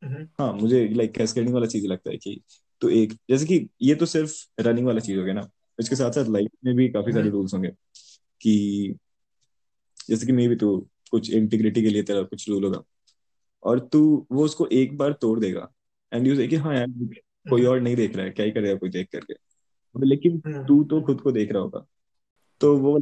[0.04, 2.40] हम्म। हाँ मुझे लाइक कैस्केडिंग वाला चीज़ लगता है कि
[2.82, 6.12] तो एक जैसे कि ये तो सिर्फ़ रनिंग वाला चीज़ हो गया ना इसके साथ
[6.12, 7.70] साथ लाइफ में भी काफ़ी सारे हम्म। रूल्स होंगे
[8.42, 8.96] कि
[10.10, 10.78] जैसे कि मे भी तो
[11.12, 12.84] कुछ इंटीग्रिटी के लिए तेरा कुछ रूल होगा
[13.64, 15.72] और तू वो उसको एक बार तोड़ देगा
[16.14, 16.88] एंड यू कि हाँ यार
[17.50, 19.34] कोई और नहीं देख रहा है क्या ही करेगा कोई देख करके
[19.96, 21.86] लेकिन हम्म। तू तो खुद को देख रहा होगा
[22.62, 23.00] तो वो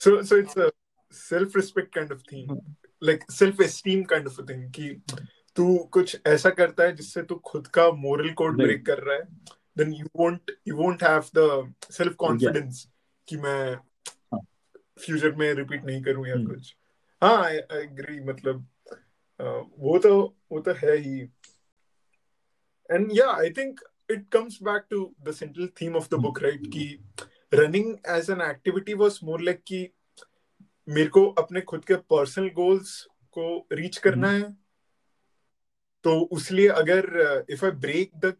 [0.00, 0.70] So, so it's a
[1.12, 5.02] self-respect kind of thing, हाँ। like self-esteem kind of a thing कि
[5.56, 8.60] तू कुछ ऐसा करता है जिससे तू खुद का code Right.
[8.60, 9.28] break कर रहा है,
[9.78, 12.86] then you won't you won't have the self-confidence
[13.28, 13.74] कि मैं
[14.34, 14.40] हाँ।
[14.98, 16.76] फ्यूचर में रिपीट नहीं करूँ या हम्म। कुछ
[17.22, 18.66] हाँ आई एग्री मतलब
[19.40, 21.20] वो तो वो तो है ही।
[22.90, 26.66] एंड या I think it comes back to the central theme of the book right
[26.66, 26.98] कि
[27.54, 29.88] running as an activity was more like कि
[30.88, 34.48] मेरे को अपने खुद के पर्सनल गोल्स को रीच करना mm-hmm.
[34.48, 34.56] है।
[36.04, 38.34] तो उसलिए अगर if I break the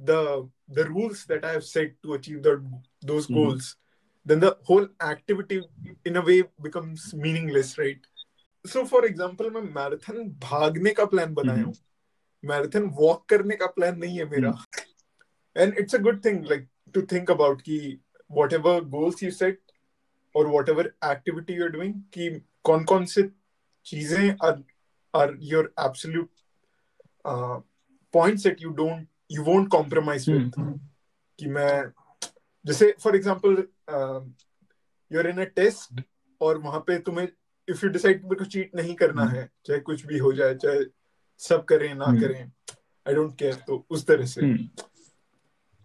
[0.00, 3.76] the the rules that I have set to achieve the those goals
[4.26, 5.56] then the whole activity
[6.06, 8.06] in a way becomes meaningless right
[8.64, 11.66] So, for example, मैं marathon भागने का plan बनाया Mhm.
[11.66, 11.74] हूँ।
[12.44, 14.52] Marathon walk करने का plan नहीं है मेरा।
[15.56, 17.78] And it's a good thing like to think about कि
[18.30, 19.60] whatever goals you set
[20.34, 22.30] और whatever activity you are doing कि
[22.64, 23.28] कौन कौन से
[23.86, 24.62] चीज़ें are
[25.14, 26.30] are your absolute
[28.14, 30.52] points that you don't you won't compromise with
[31.38, 31.92] कि मैं
[32.64, 33.50] जैसे for example
[35.10, 36.00] you are in a test
[36.40, 37.28] और वहाँ पे तुम्हें
[37.68, 40.54] इफ़ यू डिसाइड मेरे को चीट नहीं करना हम्म। है चाहे कुछ भी हो जाए
[40.54, 40.84] चाहे
[41.40, 42.50] सब करें ना हम्म। करें
[43.06, 44.40] आई डोंट केयर तो उस तरह से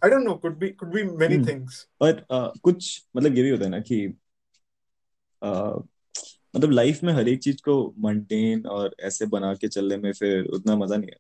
[0.01, 1.37] I don't know could be could be many.
[1.47, 4.05] Things uh, कुछ मतलब ये भी होता है ना कि
[5.41, 5.79] अ,
[6.55, 10.45] मतलब लाइफ में हर एक चीज़ को मेंटेन और ऐसे बना के चलने में फिर
[10.45, 11.17] उतना मज़ा नहीं है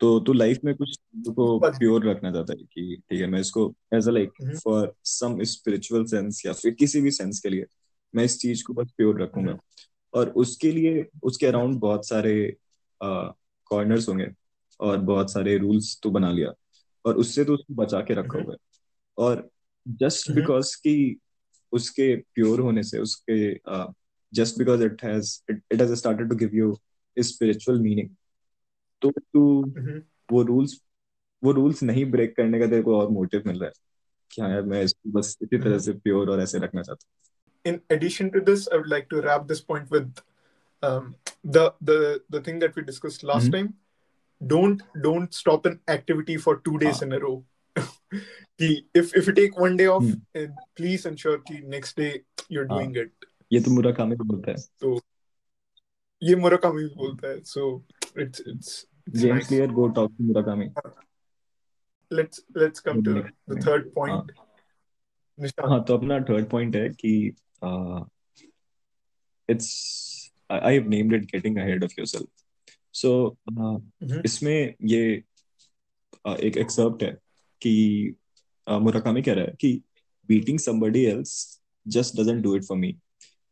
[0.00, 0.96] तो तू लाइफ में कुछ
[1.28, 4.32] को प्योर रखना चाहता है कि ठीक है मैं इसको as a like.
[4.64, 7.66] For some spiritual sense या फिर किसी भी सेंस के लिए
[8.14, 9.56] मैं इस चीज़ को बस प्योर रखूँगा
[10.14, 12.34] और उसके लिए उसके अराउंड बहुत सारे
[13.00, 14.26] कॉर्नर्स होंगे
[14.80, 16.52] और बहुत सारे रूल्स तो बना लिया
[17.04, 18.58] और उससे तो उसको बचा के रखा हम्म। हुआ है
[19.18, 19.48] और
[20.00, 21.16] जस्ट हम्म। बिकॉज़ कि
[21.72, 23.52] उसके प्योर होने से उसके
[24.32, 26.76] just because it has it has started to give you
[27.16, 28.08] spiritual meaning
[29.02, 30.80] तो तू हम्म। वो रूल्स
[31.42, 33.72] वो रूल्स नहीं ब्रेक करने का तेरे को और मोटिव मिल रहा है
[34.30, 37.31] कि हाँ यार मैं इसको बस इसी तरह से प्योर और ऐसे रखना चाहता हूँ
[37.65, 40.21] in addition to this, I would like to wrap this point with
[40.83, 41.15] um,
[41.57, 43.55] the the the thing that we discussed last Mhm.
[43.57, 43.69] time.
[44.41, 47.07] Don't don't stop an activity for two days हाँ.
[47.07, 47.35] in a row.
[48.61, 48.67] कि
[49.01, 50.21] if if you take one day off, hmm.
[50.41, 52.11] and please ensure कि next day
[52.49, 52.77] you're हाँ.
[52.77, 53.27] doing it.
[53.53, 54.99] ये तो मुरा काम बोलता है तो
[56.23, 57.41] ये मुराकामी भी बोलता है.
[57.53, 57.65] So
[58.23, 58.71] it's it's
[59.07, 59.47] it's James nice.
[59.47, 60.69] Clear go talk to Murakami
[62.11, 63.13] Let's let's come to
[63.51, 64.31] the third point.
[65.37, 65.67] Nishant.
[65.69, 67.11] हाँ तो अपना थर्ड पॉइंट है कि
[69.49, 69.69] It's
[70.51, 72.27] I have named it getting ahead of yourself
[72.93, 74.21] so Mhm.
[74.25, 75.23] इसमें ये
[76.27, 77.11] uh, एक excerpt है
[77.61, 77.73] कि
[78.69, 79.81] uh, मुराकामी कह रहा है कि
[80.31, 81.33] beating somebody else
[81.95, 82.89] just doesn't do it for me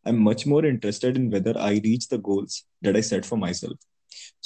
[0.05, 2.55] I'm much more interested in whether I reach the goals
[2.87, 3.85] that I set for myself.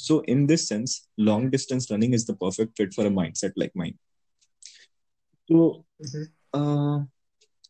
[0.04, 0.94] So, in this sense,
[1.30, 3.98] long distance running is the perfect fit for a mindset like mine.
[5.50, 5.66] So,
[6.06, 6.24] Mhm.
[6.54, 7.00] uh,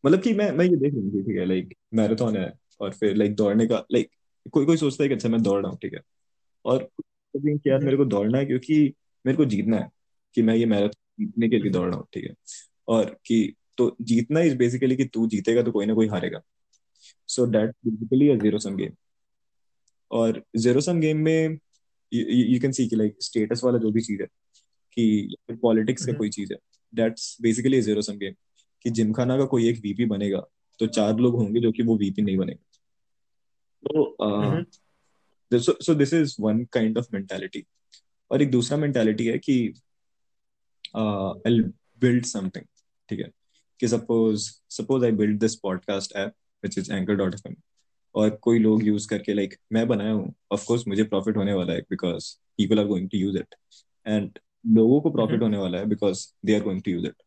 [0.05, 3.35] मतलब कि मैं मैं ये देख लूँ ठीक है like marathon है और फिर लाइक
[3.35, 4.11] दौड़ने का लाइक
[4.53, 6.01] कोई कोई सोचता है कि अच्छा मैं दौड़ रहा हूँ ठीक है।
[6.65, 6.89] और
[7.37, 8.95] कि यार मेरे को दौड़ना है क्योंकि
[9.27, 9.91] मेरे को जीतना है
[10.35, 12.35] कि मैं ये मैराथन जीतने के लिए दौड़ रहा हूँ ठीक है।
[12.89, 16.41] और कि तो जीतना इज़ बेसिकली कि तू जीतेगा तो कोई ना कोई हारेगा।
[17.29, 18.93] So that basically a zero sum game
[20.11, 21.59] और ज़ीरो सम गेम में
[22.13, 24.27] यू कैन सी कि लाइक स्टेटस वाला जो भी चीज़ है
[24.93, 26.59] कि पॉलिटिक्स का कोई चीज़ है
[26.95, 28.35] that's basically zero sum game
[28.85, 30.47] कि जिमखाना का कोई एक वीपी बनेगा
[30.81, 32.75] तो चार लोग होंगे जो कि वो वीपी नहीं बनेगा।
[35.51, 37.67] तो so this is one kind of mentality
[38.31, 39.75] और एक दूसरा मेंटालिटी है कि
[40.97, 41.61] आई
[42.01, 42.65] बिल्ड समथिंग
[43.09, 43.31] ठीक है?
[43.81, 46.33] कि suppose suppose I build this podcast app
[46.65, 47.55] which is Anchor dot F
[48.15, 51.73] और कोई लोग यूज़ करके लाइक like, मैं बनाया हूँ ऑफकोर्स मुझे प्रॉफिट होने वाला
[51.73, 53.55] है because people are going to use it
[54.07, 57.23] and लोगों को प्रॉफिट होने वाला है because they are going to use it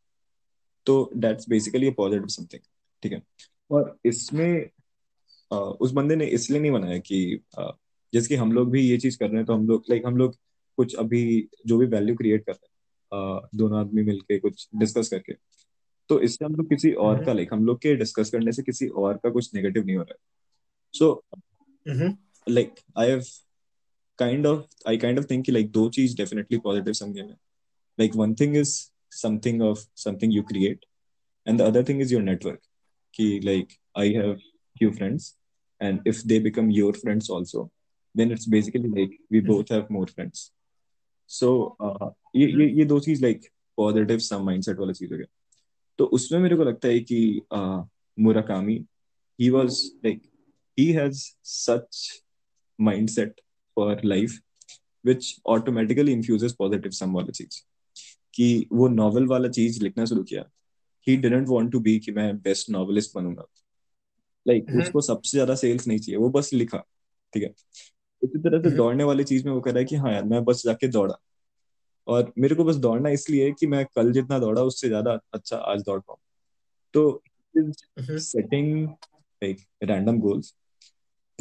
[0.88, 2.62] तो दैट्स बेसिकली पॉजिटिव समथिंग
[3.04, 3.22] ठीक है?
[3.72, 4.70] और इसमें
[5.52, 7.40] उस बंदे ने इसलिए नहीं बनाया कि
[8.14, 10.18] जैसे कि हम लोग भी ये चीज़ कर रहे हैं तो हम लोग लाइक हम
[10.18, 10.36] लोग
[10.78, 15.34] कुछ अभी जो भी वैल्यू क्रिएट कर रहे हैं दोनों आदमी मिलके कुछ डिस्कस करके।
[16.10, 18.88] तो इससे हम लोग किसी और का लाइक हम लोग के डिस्कस करने से किसी
[18.88, 20.20] और का कुछ नेगेटिव नहीं हो रहा है।
[20.94, 21.24] So
[22.48, 23.24] like I have
[24.20, 27.36] kind of I kind of think like दो चीज़ डेफिनेटली पॉजिटिव समझे में।
[27.98, 28.78] Like one thing is
[29.13, 30.85] something of something you create
[31.47, 32.61] and the other thing is your network
[33.15, 34.39] कि like I have
[34.77, 35.37] few friends
[35.81, 37.71] and if they become your friends also
[38.15, 40.51] then it's basically like we both have more friends
[41.31, 45.27] so uh, ये ये ये दो चीज like positive सम mindset वाला चीज हो गया
[45.99, 47.43] तो उसमें मेरे को लगता है कि
[48.19, 48.75] Murakami
[49.39, 50.23] he was like
[50.79, 52.23] he has such
[52.79, 53.41] mindset
[53.77, 54.39] for life
[55.05, 57.63] which automatically infuses positive some वाला चीज
[58.38, 60.44] कि वो नॉवल वाला चीज़ लिखना शुरू किया।
[61.08, 63.46] He didn't want to be कि मैं बेस्ट नॉवलिस्ट बनूँगा।
[64.46, 66.78] लाइक like, उसको सबसे ज़्यादा सेल्स नहीं चाहिए वो बस लिखा
[67.34, 67.50] ठीक है?
[68.22, 70.44] इसी तरह से दौड़ने वाली चीज़ में वो कह रहा है कि हाँ यार मैं
[70.46, 71.16] बस जाके दौड़ा।
[72.08, 75.82] और मेरे को बस दौड़ना इसलिए कि मैं कल जितना दौड़ा उससे ज़्यादा अच्छा आज
[75.82, 76.18] दौड़ पाऊँ।
[76.94, 77.24] तो
[78.20, 78.88] setting
[79.44, 80.54] like random goals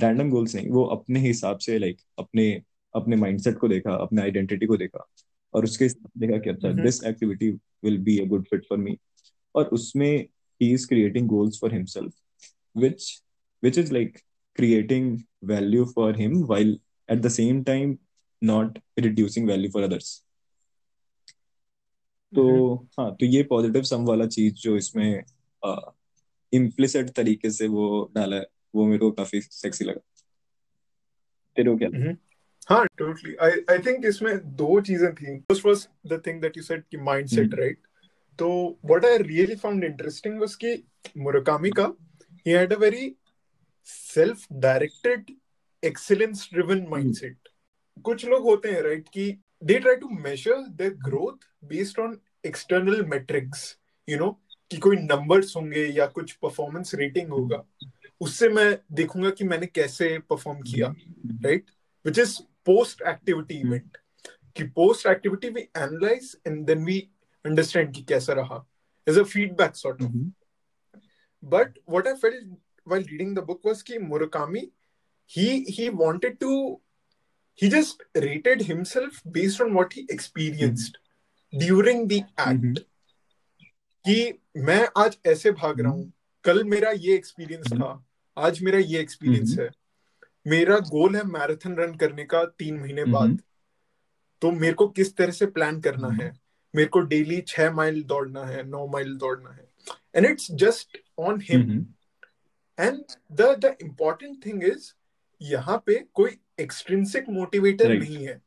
[0.00, 2.62] random goals नहीं वो अपने हिसाब से लाइक अपने
[2.94, 5.06] अपने माइंडसेट को देखा अपने आइडेंटिटी को देखा।
[5.56, 7.50] और उसके हिसाब देखा कि अच्छा this activity
[7.84, 8.98] will be a good fit for me
[9.54, 10.10] और उसमें
[10.60, 12.12] ही is creating goals for himself
[12.82, 13.04] which
[13.62, 14.16] which is like
[14.58, 16.72] creating value for him while
[17.08, 17.98] at the same time
[18.42, 20.22] not reducing value for others.
[22.32, 25.22] तो हाँ तो ये positive सम वाला चीज़ जो इसमें
[26.52, 30.00] implicit तरीके से वो डाला है वो मेरे को काफ़ी सेक्सी लगा।
[31.56, 31.88] तेरे को क्या?
[32.68, 35.38] हाँ टोटली आई आई थिंक इसमें दो चीज़ें थी.
[35.38, 37.78] First was the thing that you said कि माइंडसेट राइट
[38.38, 40.82] तो what I really found interesting was कि
[41.16, 41.94] मुराकामी का
[42.46, 43.04] he had a very
[43.84, 45.30] self directed
[45.82, 47.30] excellence driven hmm.
[48.04, 49.24] कुछ लोग होते हैं राइट कि
[49.64, 53.64] they try to measure their growth based on external metrics
[54.08, 54.30] you know
[54.70, 57.62] कि कोई नंबर्स होंगे या कुछ परफॉर्मेंस रेटिंग होगा।
[58.20, 60.94] उससे मैं देखूँगा कि मैंने कैसे परफॉर्म किया
[61.44, 61.70] right
[62.06, 63.98] which is post activity event
[64.56, 66.98] कि post activity we analyse and then we
[67.44, 68.66] understand कि कैसा रहा.
[69.08, 70.12] Is a feedback sort of
[71.44, 72.46] but what I felt
[72.88, 74.68] while reading the book was कि Murakami
[75.30, 76.82] he he wanted to
[77.62, 80.96] he just rated himself based on what he experienced
[81.58, 82.78] during the act
[84.04, 86.44] कि मैं आज ऐसे भाग रहा हूँ mm-hmm.
[86.44, 87.84] कल मेरा ये एक्सपीरियंस mm-hmm.
[87.84, 89.64] था आज मेरा ये एक्सपीरियंस mm-hmm.
[89.64, 89.85] है.
[90.46, 93.38] मेरा गोल है मैराथन रन करने का तीन महीने हम्म, बाद। हम्म।
[94.42, 96.32] तो मेरे को किस तरह से प्लान करना हम्म, है?
[96.74, 99.68] मेरे को डेली छ माइल दौड़ना है नौ माइल दौड़ना है।
[100.16, 101.86] And it's just on him
[102.78, 104.92] and the important thing is
[105.40, 108.40] यहाँ पे कोई एक्सट्रिंसिक मोटिवेटर नहीं है।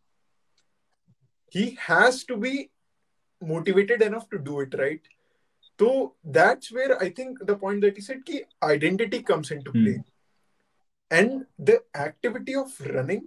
[1.56, 2.70] He has to be
[3.42, 5.08] motivated enough to do it right
[5.80, 5.90] तो
[6.28, 9.94] that's where I think the point that is it की identity comes into play
[11.12, 13.22] and the activity of running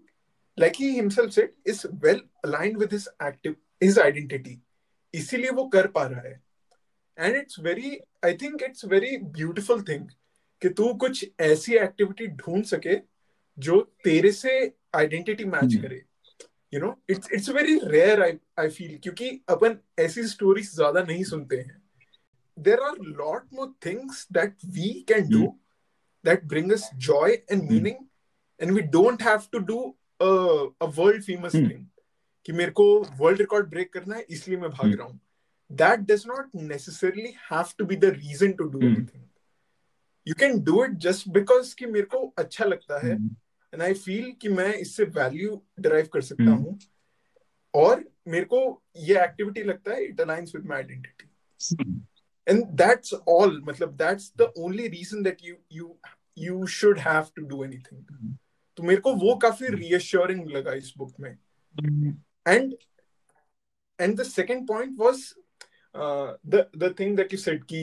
[0.59, 4.57] like he himself said is well aligned with his active his identity.
[5.15, 6.41] इसीलिए वो कर पा रहा है।
[7.19, 10.09] And it's very I think it's very beautiful thing
[10.63, 12.97] कि तू कुछ ऐसी एक्टिविटी ढूंढ सके
[13.59, 14.53] जो तेरे से
[14.95, 15.83] आइडेंटिटी मैच hmm.
[15.83, 16.03] करे।
[16.75, 21.25] You know it's it's very rare I I feel क्योंकि अपन ऐसी स्टोरीज ज़्यादा नहीं
[21.25, 21.83] सुनते हैं।
[22.59, 25.47] There are lot more things that we can do
[26.25, 27.97] that bring us joy and meaning
[28.61, 31.87] and we don't have to do a world famous thing
[32.45, 34.99] कि मेरे को वर्ल्ड रिकॉर्ड ब्रेक करना है इसलिए मैं भाग hmm.
[34.99, 35.21] रहा हूँ।
[35.71, 38.89] That does not necessarily have to be the reason to do mm.
[38.89, 39.23] anything.
[40.29, 44.33] You can do it just because कि मेरे को अच्छा लगता है एंड आई फील
[44.33, 46.79] कि मैं इससे वैल्यू डिराइव कर सकता। हूँ।
[47.75, 51.31] और मेरे को ये एक्टिविटी लगता है it aligns with my identity
[52.50, 55.98] and that's all मतलब that's the only reason that you you
[56.38, 58.36] you should have to do anything
[58.78, 61.36] तो मेरे को वो काफी रीअश्योरिंग लगा इस बुक में
[62.52, 62.74] and
[64.00, 65.22] and the second point was
[65.96, 67.82] uh, the the thing that you said ki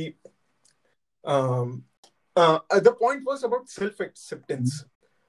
[1.24, 1.84] um
[2.36, 4.84] uh, uh, the point was about self acceptance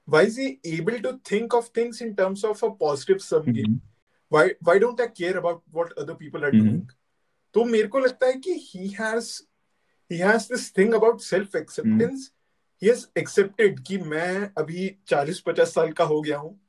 [0.08, 3.76] why is he able to think of things in terms of a positive sum game
[4.32, 6.64] why why don't i care about what other people are Mhm.
[6.64, 6.82] doing
[7.53, 9.41] तो मेरे को लगता है कि he has
[10.11, 12.31] he has this thing about self acceptance
[12.81, 16.59] he has accepted कि मैं अभी 40 50 साल का हो गया हूँ।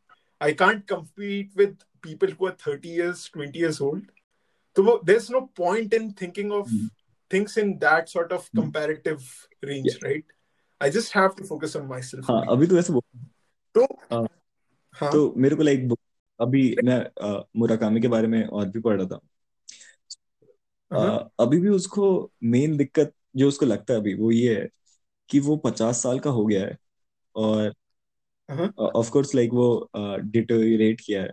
[0.42, 4.04] I can't compete with people who are 30 years 20 years old
[4.76, 6.68] तो there is no point in thinking of
[7.32, 9.18] things in that sort of comparative
[9.64, 10.32] range right
[10.82, 13.24] I just have to focus on myself अभी तो वैसे बोल
[13.74, 14.26] तो हाँ।
[15.12, 15.94] तो मेरे को लाइक
[16.40, 16.98] अभी मैं
[17.56, 19.20] मुराकामी के बारे में और भी पढ़ रहा था।
[20.92, 22.06] हाँ अभी भी उसको
[22.44, 24.68] मेन दिक्कत जो उसको लगता है अभी वो ये है
[25.30, 26.76] कि वो पचास साल का हो गया है
[27.34, 27.74] और
[28.78, 29.66] ऑफ़ कोर्स लाइक वो
[29.96, 31.32] डिटोरेट uh, किया है।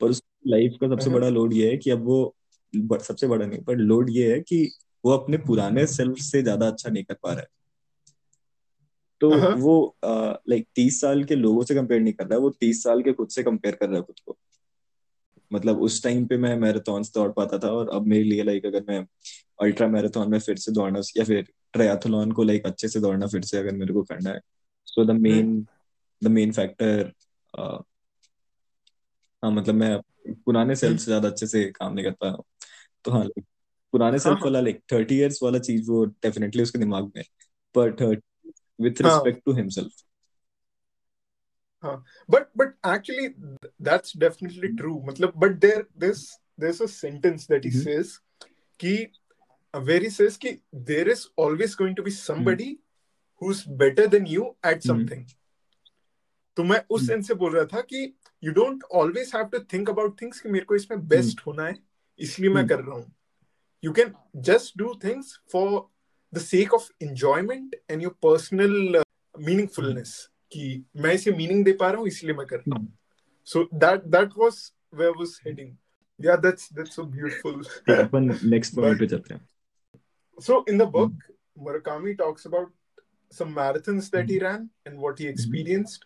[0.00, 2.18] पर उसकी लाइफ का सबसे हाँ बड़ा लोड ये है कि अब वो
[2.74, 4.64] ब- सबसे बड़ा नहीं पर लोड ये है कि
[5.04, 7.48] वो अपने पुराने सेल्फ से ज़्यादा अच्छा नहीं कर पा रहा है।
[9.20, 12.82] तो वो लाइक तीस साल के लोगों से कंपेयर नहीं कर रहा है वो तीस
[12.84, 14.36] साल के खुद से कंपेयर कर रहा है खुद को।
[15.52, 18.84] मतलब उस टाइम पे मैं मैराथन दौड़ पाता था और अब मेरे लिए लाइक अगर
[18.88, 19.06] मैं
[19.62, 21.42] अल्ट्रा मैराथन में फिर से दौड़ना या फिर
[21.72, 24.40] ट्रायथलॉन को लाइक अच्छे से दौड़ना फिर से अगर मेरे को करना है।
[24.86, 25.66] So the main
[26.24, 27.12] the main factor
[29.44, 32.44] हाँ मतलब मैं पुराने सेल्फ से ज़्यादा अच्छे से काम नहीं कर पा रहा हूँ।
[33.04, 33.44] तो हाँ like,
[33.92, 37.24] पुराने हाँ सेल्फ हाँ। वाला लाइक थर्टी इयर्स वाला चीज़ वो डेफिनेटली उसके दिमाग में
[37.74, 38.04] थर्टी
[38.80, 39.92] विथ हाँ। Respect to himself
[42.28, 46.22] but but actually th- that's definitely true मतलब but there there's
[46.58, 47.84] there's a sentence that he Mhm.
[47.86, 48.12] says
[48.80, 48.94] कि
[49.74, 50.52] where he says कि
[50.90, 52.68] there is always going to be somebody
[53.42, 54.90] who's better than you at Mhm.
[54.92, 55.24] something
[56.56, 57.06] तो मैं उस Mhm.
[57.08, 58.14] Sense से बोल रहा था कि
[58.46, 61.78] you don't always have to think about things कि मेरे को इसमें बेस्ट होना है
[62.18, 62.68] इसलिए मैं Mhm.
[62.68, 63.12] कर रहा हूँ
[63.86, 64.12] you can
[64.50, 65.66] just do things for
[66.32, 69.04] the sake of enjoyment and your personal uh,
[69.48, 70.12] meaningfulness
[70.51, 72.87] कि मैं इसे मीनिंग दे पा रहा हूँ इसलिए मैं कर रहा हूँ
[73.51, 74.55] so that that was
[74.99, 75.69] where I was heading
[76.19, 79.45] yeah that's that's so beautiful ठीक है अपन नेक्स्ट पॉइंट पे चलते हैं
[80.47, 81.13] so in the book
[81.67, 82.73] Murakami talks about
[83.37, 86.03] some marathons that he ran and what he experienced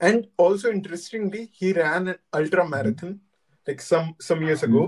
[0.00, 3.14] and also interestingly he ran an ultra marathon
[3.68, 4.82] like some some years ago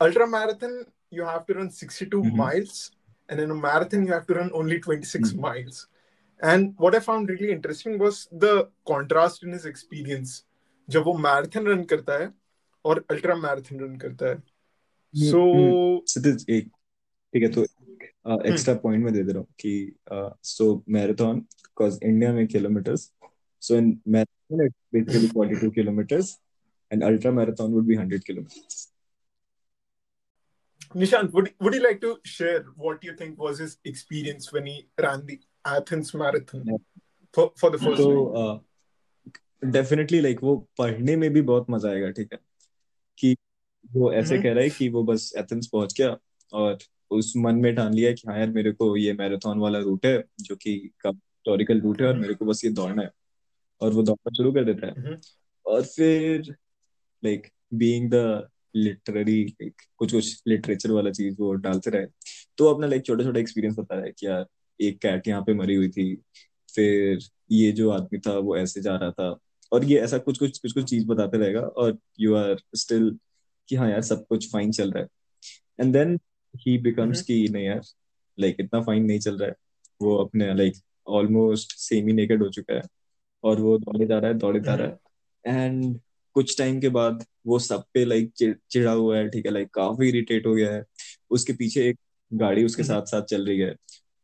[0.00, 0.76] ultra marathon
[1.10, 2.36] you have to run 62 Mhm.
[2.42, 2.78] miles
[3.28, 5.40] and in a marathon you have to run only 26 Mhm.
[5.48, 5.82] miles
[6.40, 10.42] and what i found really interesting was the contrast in his experience
[10.88, 12.32] जब वो marathon run करता है
[12.84, 14.42] और ultra marathon run करता है
[15.30, 15.44] सो
[16.08, 16.68] क्षितिज एक
[17.34, 17.62] ठीक है तो
[18.48, 19.94] एक्स्ट्रा पॉइंट में दे दे रहा हूँ कि
[20.52, 23.10] सो मैराथन बिकॉज इंडिया में kilometres
[23.62, 26.34] so in marathon it's basically 42 kilometers
[26.90, 28.90] and ultra marathon would be 100 kilometers
[30.94, 34.86] Nishant, would, would you like to share what you think was his experience when he
[35.04, 36.77] ran the Athens Marathon Yeah.
[37.33, 38.65] for, for the first तो
[39.63, 42.39] definitely like वो पढ़ने में भी बहुत मज़ा आएगा ठीक है
[43.17, 43.35] कि
[43.85, 46.17] वो ऐसे हम्म। कह रहा है कि वो बस एथेंस पहुँच गया
[46.53, 46.77] और
[47.11, 50.23] उस मन में ठान लिया कि हाँ यार मेरे को ये मैराथन वाला रूट है
[50.41, 50.71] जो कि
[51.05, 53.11] हिस्टोरिकल रूट है और मेरे को बस ये दौड़ना है
[53.81, 55.17] और वो दौड़ना शुरू कर देता है हम्म।
[55.65, 56.55] और फिर
[57.23, 62.05] लाइक बीइंग द लिटरेरी कुछ कुछ लिटरेचर वाला चीज़ वो डालते रहे
[62.57, 64.45] तो अपना लाइक छोटा छोटा एक्सपीरियंस बता रहा है कि यार
[64.81, 66.15] एक कैट यहाँ पे मरी हुई थी।
[66.75, 67.19] फिर
[67.51, 69.37] ये जो आदमी था वो ऐसे जा रहा था।
[69.71, 73.19] और ये ऐसा कुछ कुछ कुछ कुछ चीज़ बताते रहेगा और यू आर स्टिल
[73.69, 75.09] कि हाँ यार सब कुछ फाइन चल रहा है।
[75.81, 76.19] एंड देन
[76.55, 77.81] ही बिकम्स कि नहीं यार
[78.39, 79.55] लाइक like, इतना फाइन नहीं चल रहा है।
[80.01, 80.73] वो अपने लाइक
[81.07, 82.81] ऑलमोस्ट सेमी नेकेड हो चुका है।
[83.43, 84.97] और वो दौड़े जा रहा है दौड़े जा रहा है।
[85.45, 85.99] एंड
[86.33, 88.33] कुछ टाइम के बाद वो सब पे लाइक
[88.71, 90.83] चिढ़ा हुआ है ठीक है लाइक काफ़ी इरिटेट हो गया है।
[91.29, 91.99] उसके पीछे एक
[92.33, 93.75] गाड़ी उसके हम्म। साथ साथ चल रही है।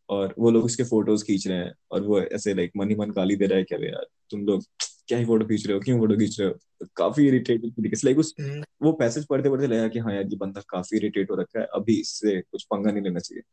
[0.09, 3.11] और वो लोग उसके फ़ोटोज़ खींच रहे हैं और वो ऐसे लाइक मन ही मन
[3.11, 4.63] गाली दे रहा है क्या यार तुम लोग
[5.07, 5.79] क्या ही फ़ोटो खींच रहे हो?
[5.79, 6.87] क्यों फ़ोटो खींच रहे हो?
[6.95, 10.61] काफ़ी इरिटेटेड लाइक उस हम्म। वो पैसेज पढ़ते पढ़ते लगा कि हाँ यार ये बंदा
[10.69, 13.43] काफ़ी इरिटेट हो रखा है अभी इससे कुछ पंगा नहीं लेना चाहिए।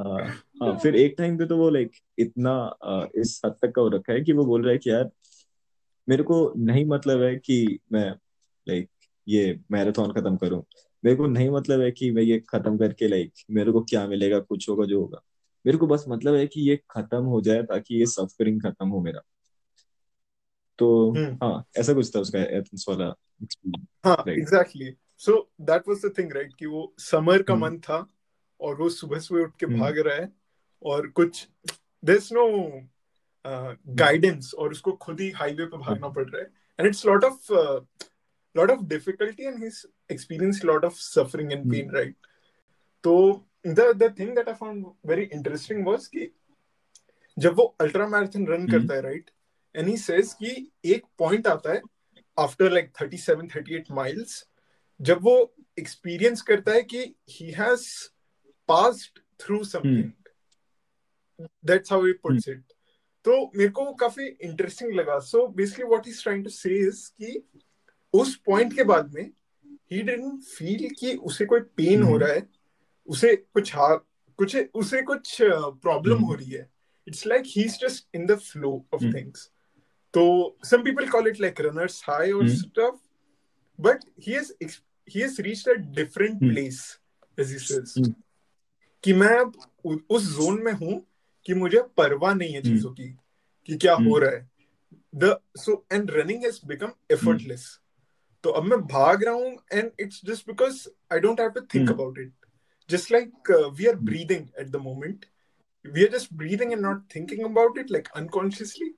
[0.00, 2.76] हाँ फिर एक टाइम पे तो वो लाइक इतना
[3.16, 5.10] इस हद तक का हो रखा है कि वो बोल रहा है कि यार
[6.08, 8.10] मेरे को नहीं मतलब है कि मैं
[8.68, 8.88] लाइक
[9.28, 10.62] ये मैराथन खत्म करूँ।
[11.04, 14.38] मेरे को नहीं मतलब है कि मैं ये खत्म करके लाइक मेरे को क्या मिलेगा
[14.40, 15.22] कुछ होगा जो होगा।
[15.64, 19.00] मेरे को बस मतलब है कि ये खत्म हो जाए ताकि ये सफरिंग खत्म हो
[19.00, 19.20] मेरा।
[20.78, 23.14] तो हम्म। हाँ ऐसा कुछ था उसका एथेंस वाला
[24.04, 28.06] हाँ exactly so that was the thing right कि वो समर का हम्म। मंथ था
[28.60, 30.32] और वो सुबह सुबह उठ के हम्म। भाग रहा है
[30.82, 31.48] और कुछ
[32.02, 36.40] there is no hmm. Guidance और उसको खुद ही हाईवे पे हाँ भागना पड़ रहा
[36.40, 36.46] है।
[36.78, 37.52] And it's lot of
[38.56, 39.82] lot of difficulty and his
[40.12, 41.72] experience lot of suffering and hmm.
[41.72, 42.16] Pain right
[43.04, 46.34] तो the the thing that I found very interesting was कि
[47.38, 49.30] जब वो अल्ट्रा मैराथन रन करता है राइट
[49.76, 51.80] एंड ही सेज कि एक point आता है
[52.38, 54.48] आफ्टर लाइक 37 38 माइल्स
[55.00, 58.08] जब वो एक्सपीरियंस करता है कि he has
[58.68, 60.10] passed through something
[61.64, 62.62] that's how he puts it
[63.24, 67.10] तो मेरे को काफ़ी इंटरेस्टिंग लगा। So basically what he is trying to say is
[67.22, 67.42] कि
[68.12, 72.32] उस पॉइंट के बाद में ही डिडंट फील कि उसे कोई पेन हो हम्म रहा
[72.32, 72.57] है।
[73.08, 73.94] उसे कुछ हा
[74.38, 76.68] कुछ उसे कुछ प्रॉब्लम हो हम्म। रही है।
[77.06, 79.50] It's like he is just in the flow of things
[80.14, 80.24] तो
[80.64, 82.96] some people call it like runners high और stuff
[83.78, 86.54] but he has ex- he has reached a different hmm.
[86.54, 86.80] place
[87.38, 87.92] as he says.
[87.98, 88.14] हम्म।
[89.04, 89.52] कि मैं अब
[90.10, 90.94] उस zone में हूँ
[91.46, 93.08] कि मुझे परवाह नहीं है हम्म। चीज़ों की
[93.68, 94.48] कि क्या हो हम्म। रहा है।
[95.14, 97.68] The so and running has become effortless
[98.44, 101.90] तो अब मैं भाग रहा हूँ and it's just because I don't have to think
[101.90, 102.37] about it
[102.89, 105.25] just like we are hmm breathing at the moment
[105.85, 108.93] we are just breathing and not thinking about it like unconsciously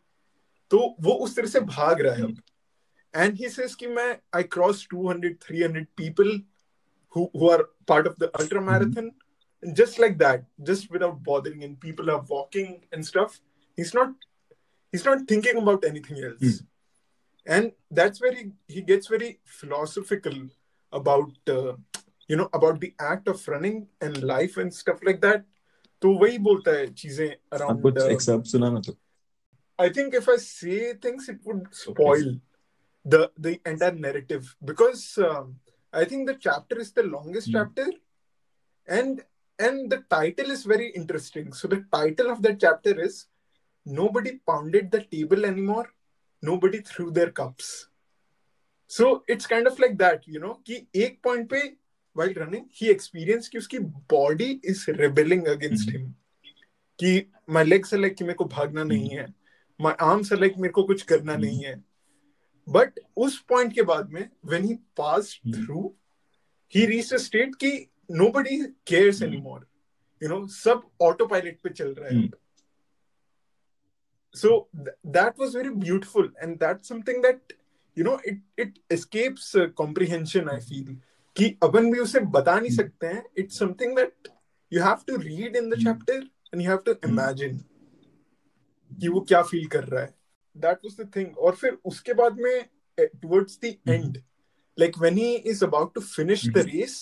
[0.71, 4.09] तो वो उस तरह से भाग रहा है हम्म अब and he says कि मैं
[4.35, 6.39] I cross 200 300 people
[7.15, 9.05] who who are part of the ultra hmm marathon
[9.63, 13.37] and just like that just without bothering and people are walking and stuff
[13.77, 14.25] he's not
[14.93, 20.37] he's not thinking about anything else hmm and that's where he, he gets very philosophical
[20.93, 21.73] about uh,
[22.29, 25.45] you know about the act of running and life and stuff like that
[26.01, 28.97] तो वही बोलता है चीजें आप around कुछ uh, accept सुना ना तो
[29.77, 32.35] I think if I say things, it would तो please spoil
[33.13, 35.55] the the entire narrative because um,
[35.93, 37.87] I think the chapter is the longest hmm chapter,
[38.87, 39.23] and
[39.59, 41.51] and the title is very interesting.
[41.53, 43.27] So the title of that chapter is
[43.85, 45.85] "Nobody pounded the table anymore.
[46.41, 47.89] Nobody threw their cups."
[48.87, 50.55] So it's kind of like that, you know.
[50.67, 51.61] कि एक point पे
[52.16, 53.78] while running, he experienced कि उसकी
[54.12, 56.14] body is rebelling against hmm him.
[56.98, 59.34] कि my legs are like कि मेरे को भागना नहीं हम्म है
[59.80, 61.82] my arms are like मेरे को कुछ करना हम्म नहीं है
[62.68, 65.86] but उस point के बाद में when he passed hmm through
[66.72, 67.72] he reached a state कि
[68.20, 68.58] nobody
[68.92, 69.60] cares hmm anymore
[70.22, 72.30] you know सब autopilot पे चल रहा है हम्म
[74.34, 77.52] so th- that was very beautiful and that's something that
[77.96, 80.92] you know it it escapes uh, comprehension i feel
[81.40, 84.30] कि अपन भी उसे बता नहीं हम्म सकते हैं। It's something that
[84.72, 86.16] you have to read in the hmm chapter
[86.52, 87.58] and you have to हम्म
[89.00, 90.14] कि वो क्या फील कर रहा है।
[90.56, 92.68] दैट वाज द थिंग और फिर उसके बाद में
[92.98, 94.18] towards the end
[94.78, 96.98] like when he is about to finish the hmm race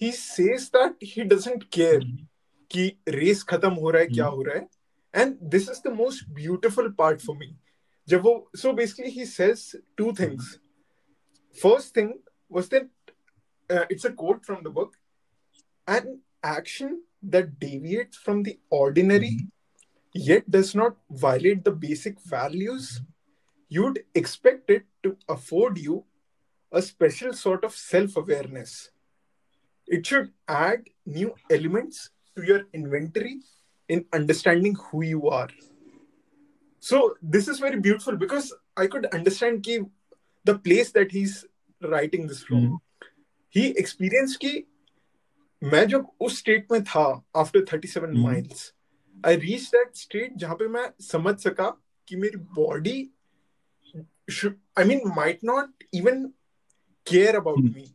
[0.00, 2.26] he says that he doesn't care hmm
[2.70, 4.68] कि रेस खत्म हो रहा है क्या हम्म हो रहा है।
[5.14, 7.56] And this is the most beautiful part for me
[8.08, 10.58] जब वो so basically he says two things
[11.62, 12.12] first thing
[12.52, 13.03] was that
[13.70, 14.94] uh, it's a quote from the book.
[15.86, 20.20] An action that deviates from the ordinary mm-hmm.
[20.30, 23.00] yet does not violate the basic values
[23.68, 26.04] you'd expect it to afford you
[26.72, 28.90] a special sort of self-awareness.
[29.86, 33.40] It should add new elements to your inventory
[33.88, 35.48] in understanding who you are.
[36.80, 39.66] So this is very beautiful because i could understand
[40.44, 41.44] the place that he's
[41.82, 42.62] writing this from.
[42.62, 42.74] Mm-hmm.
[43.54, 44.52] He experience की
[45.62, 47.04] मैं जब उस state में था
[47.36, 48.72] after thirty seven miles
[49.24, 51.68] I reach that state जहाँ पर मैं समझ सका
[52.08, 52.98] कि मेरी body
[54.78, 56.26] I mean might not even
[57.06, 57.94] care about me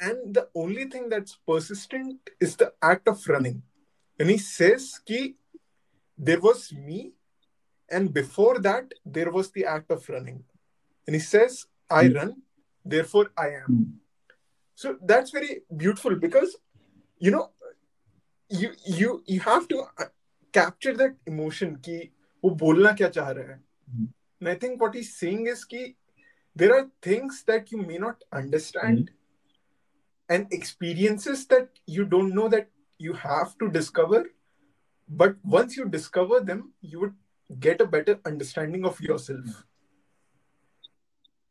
[0.00, 3.60] and the only thing that's persistent is the act of running
[4.20, 5.22] यानी सेस कि
[6.18, 7.00] there was me
[7.90, 12.34] and before that there was the act of running यानी says I run
[13.04, 13.84] therefore I am
[14.79, 16.55] So that's very beautiful because
[17.19, 17.51] you know
[18.49, 20.09] you you you have to uh,
[20.51, 22.11] capture that emotion कि
[22.43, 23.61] वो बोलना क्या चाह रहा है.
[23.89, 24.07] हम्म
[24.41, 25.95] And I think what he's saying is कि
[26.55, 29.11] there are things that you may not hmm understand
[30.29, 34.25] and experiences that you don't know that you have to discover.
[35.09, 37.13] But once you discover them, you would
[37.59, 39.65] get a better understanding of yourself,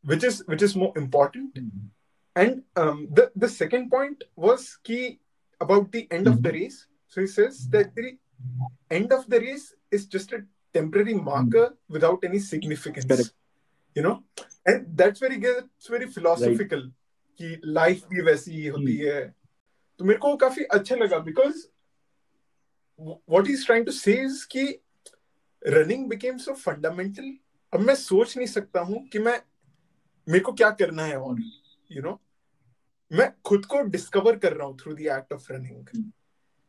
[0.05, 1.55] which is which is more important.
[1.59, 1.91] Hmm
[2.42, 5.20] And um, the the second point was key
[5.62, 6.80] about the end of the hmm race.
[7.08, 8.10] So he says that the
[8.92, 10.42] end of the race is just a
[10.74, 11.76] temporary marker mm.
[11.90, 13.06] without any significance.
[13.06, 13.34] Correct.
[13.96, 14.16] You know,
[14.66, 15.64] and that's very good.
[15.78, 16.82] It's very philosophical.
[16.86, 16.96] Right.
[17.42, 19.20] कि life भी वैसी ही होती है
[20.00, 21.66] तो मेरे को काफ़ी अच्छा लगा because
[23.02, 24.16] what is trying to say
[24.52, 24.66] कि
[25.68, 27.32] रनिंग बिकेम सो फंडामेंटल
[27.74, 29.40] अब मैं सोच नहीं सकता हूँ कि मैं
[30.30, 32.20] मेरे को क्या करना है और यू you नो know?
[33.12, 36.04] मैं खुद को डिस्कवर कर रहा हूँ through the act of running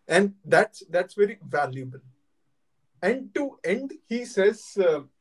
[0.08, 2.00] and that's very valuable
[3.02, 4.56] and two and he says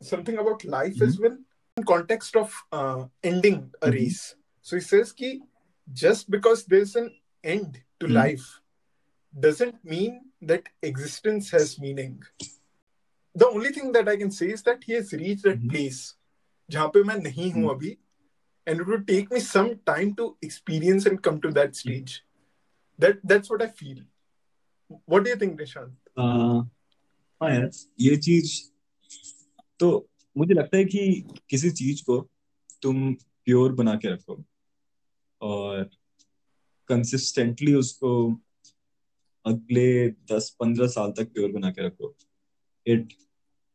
[0.09, 1.37] something about life as well
[1.77, 2.55] in context of
[3.25, 4.21] ending a race
[4.63, 5.39] so he says कि
[5.87, 7.11] just because there is an
[7.43, 8.47] end to life
[9.35, 12.23] doesn't mean that existence has meaning
[13.35, 16.15] the only thing that I can say is that he has reached that place
[16.69, 17.71] जहाँ पे मैं नहीं हूँ hmm.
[17.71, 17.97] अभी.
[18.69, 22.15] And it would take me some time to experience and come to that stage
[22.99, 24.01] that that's what I feel
[25.05, 26.59] what do you think Nishant uh,
[27.41, 27.69] हाँ यार
[28.01, 28.51] ये चीज़
[29.79, 29.87] तो
[30.37, 31.03] मुझे लगता है कि
[31.49, 32.19] किसी चीज़ को
[32.81, 33.13] तुम
[33.45, 34.43] प्योर बना के रखो
[35.41, 35.89] और
[36.89, 38.11] कंसिस्टेंटली उसको
[39.45, 42.15] अगले दस पंद्रह साल तक प्योर बना के रखो
[42.87, 43.13] it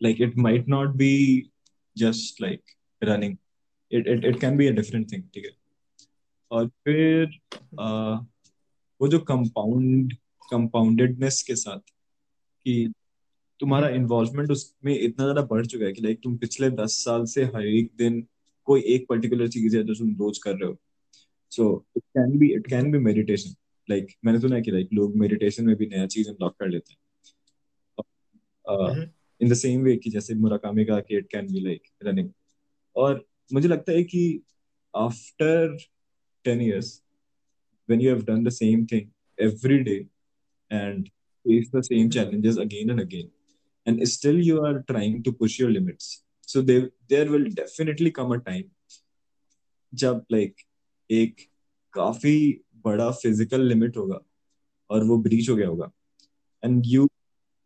[0.00, 1.50] like it might not be
[1.96, 2.72] just like
[3.02, 3.38] running
[3.90, 5.50] it it, it can be a different thing ठीक है?
[6.50, 7.38] और फिर
[7.80, 8.14] आ,
[9.00, 10.12] वो जो कंपाउंड
[10.50, 12.92] कंपाउंडेडनेस के साथ कि
[13.60, 17.44] तुम्हारा इन्वॉल्वमेंट उसमें इतना ज़्यादा बढ़ चुका है कि लाइक तुम पिछले दस साल से
[17.44, 18.20] हर एक दिन
[18.64, 20.76] कोई एक पर्टिकुलर चीज़ है जो तुम रोज कर रहे हो।
[21.52, 23.54] So it can be it can be meditation
[23.90, 26.92] like मैंने सुना है कि लाइक लोग मेडिटेशन में भी नया चीज़ अनलॉक कर लेते
[26.92, 26.98] हैं।
[28.66, 29.08] uh,
[29.40, 32.30] in the same way कि जैसे मुराकामी का कि it can be like running
[32.96, 34.40] और मुझे लगता है कि
[34.94, 35.76] after
[36.44, 37.02] ten years
[37.88, 39.96] when you have done the same thing every day
[40.70, 43.30] and face the same challenges again and again
[43.86, 48.38] and still you are trying to push your limits so there will definitely come a
[48.44, 48.64] time
[49.92, 50.60] जब like
[51.10, 51.40] एक
[51.94, 52.36] काफ़ी
[52.84, 54.18] बड़ा physical limit होगा
[54.90, 55.90] और वो breach हो गया होगा।
[56.62, 57.04] And you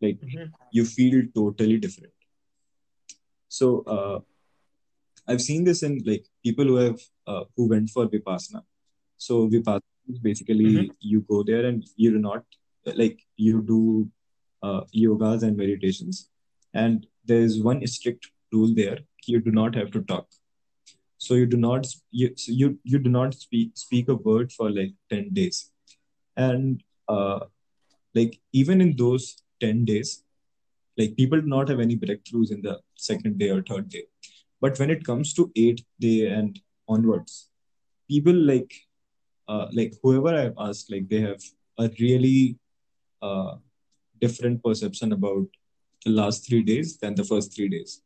[0.03, 2.13] like you feel totally different
[3.51, 3.77] so
[5.29, 8.63] i've seen this in like people who have uh, who went for vipassana
[9.27, 11.11] so vipassana is basically mm-hmm.
[11.13, 12.45] you go there and you do not
[13.03, 13.81] like you do
[14.67, 16.31] uh, yogas and meditations
[16.75, 20.27] and there is one strict rule there you do not have to talk
[21.19, 24.71] so you do not you so you, you do not speak speak a word for
[24.71, 25.59] like 10 days
[26.37, 27.41] and uh
[28.15, 29.27] like even in those
[29.61, 30.23] 10 days.
[30.97, 34.05] Like people do not have any breakthroughs in the second day or third day.
[34.62, 37.50] But when it comes to eighth day and onwards,
[38.10, 38.74] people like
[39.48, 41.42] uh, like whoever I've asked, like they have
[41.78, 42.58] a really
[43.22, 43.56] uh,
[44.22, 45.48] different perception about
[46.06, 48.02] the last three days than the first three days.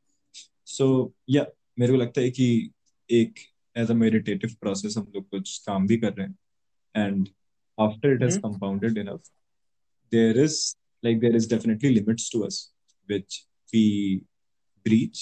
[0.64, 1.46] So yeah,
[1.80, 2.72] मेरे को लगता है कि
[3.12, 3.40] एक
[3.78, 7.28] as a meditative process हम लोग कुछ काम भी कर रहे हैं and
[7.80, 9.30] after it has compounded enough
[10.12, 10.60] there is
[11.06, 12.56] like there is definitely limits to us
[13.10, 13.36] which
[13.74, 13.82] we
[14.86, 15.20] breach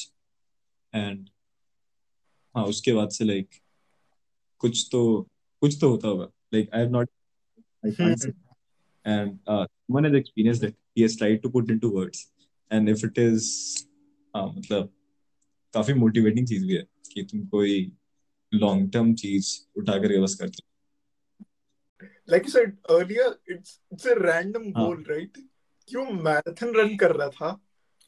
[0.93, 1.31] and
[2.55, 3.61] हाँ उसके बाद से like
[4.59, 5.29] कुछ तो
[5.61, 7.09] कुछ तो होता होगा like I have not
[7.85, 8.33] I can't say
[9.05, 12.33] and uh, someone has experienced it he has tried to put into words
[12.71, 13.47] and if it is
[14.37, 14.93] हाँ मतलब
[15.75, 17.93] काफ़ी मोटिवेटिंग चीज़ भी है कि तुम कोई
[18.55, 20.69] लॉन्ग टर्म चीज़ उठा कर बस करते
[22.33, 25.09] like you said earlier it's it's a random goal हाँ.
[25.09, 25.39] right
[25.89, 27.61] क्यों मैराथन रन कर रहा था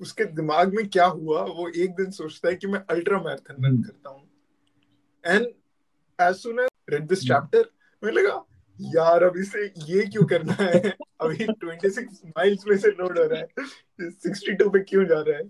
[0.03, 3.83] उसके दिमाग में क्या हुआ वो एक दिन सोचता है कि मैं अल्ट्रा मैराथन रन
[3.83, 4.29] करता हूँ।
[5.25, 5.47] And
[6.19, 7.71] as soon as read this chapter
[8.03, 8.45] मुझे लगा
[8.79, 10.95] यार अभी से ये क्यों करना है?
[11.21, 13.47] अभी 26 माइल्स में से लोड हो रहा है।
[14.27, 15.45] 62 पे क्यों जा रहा है?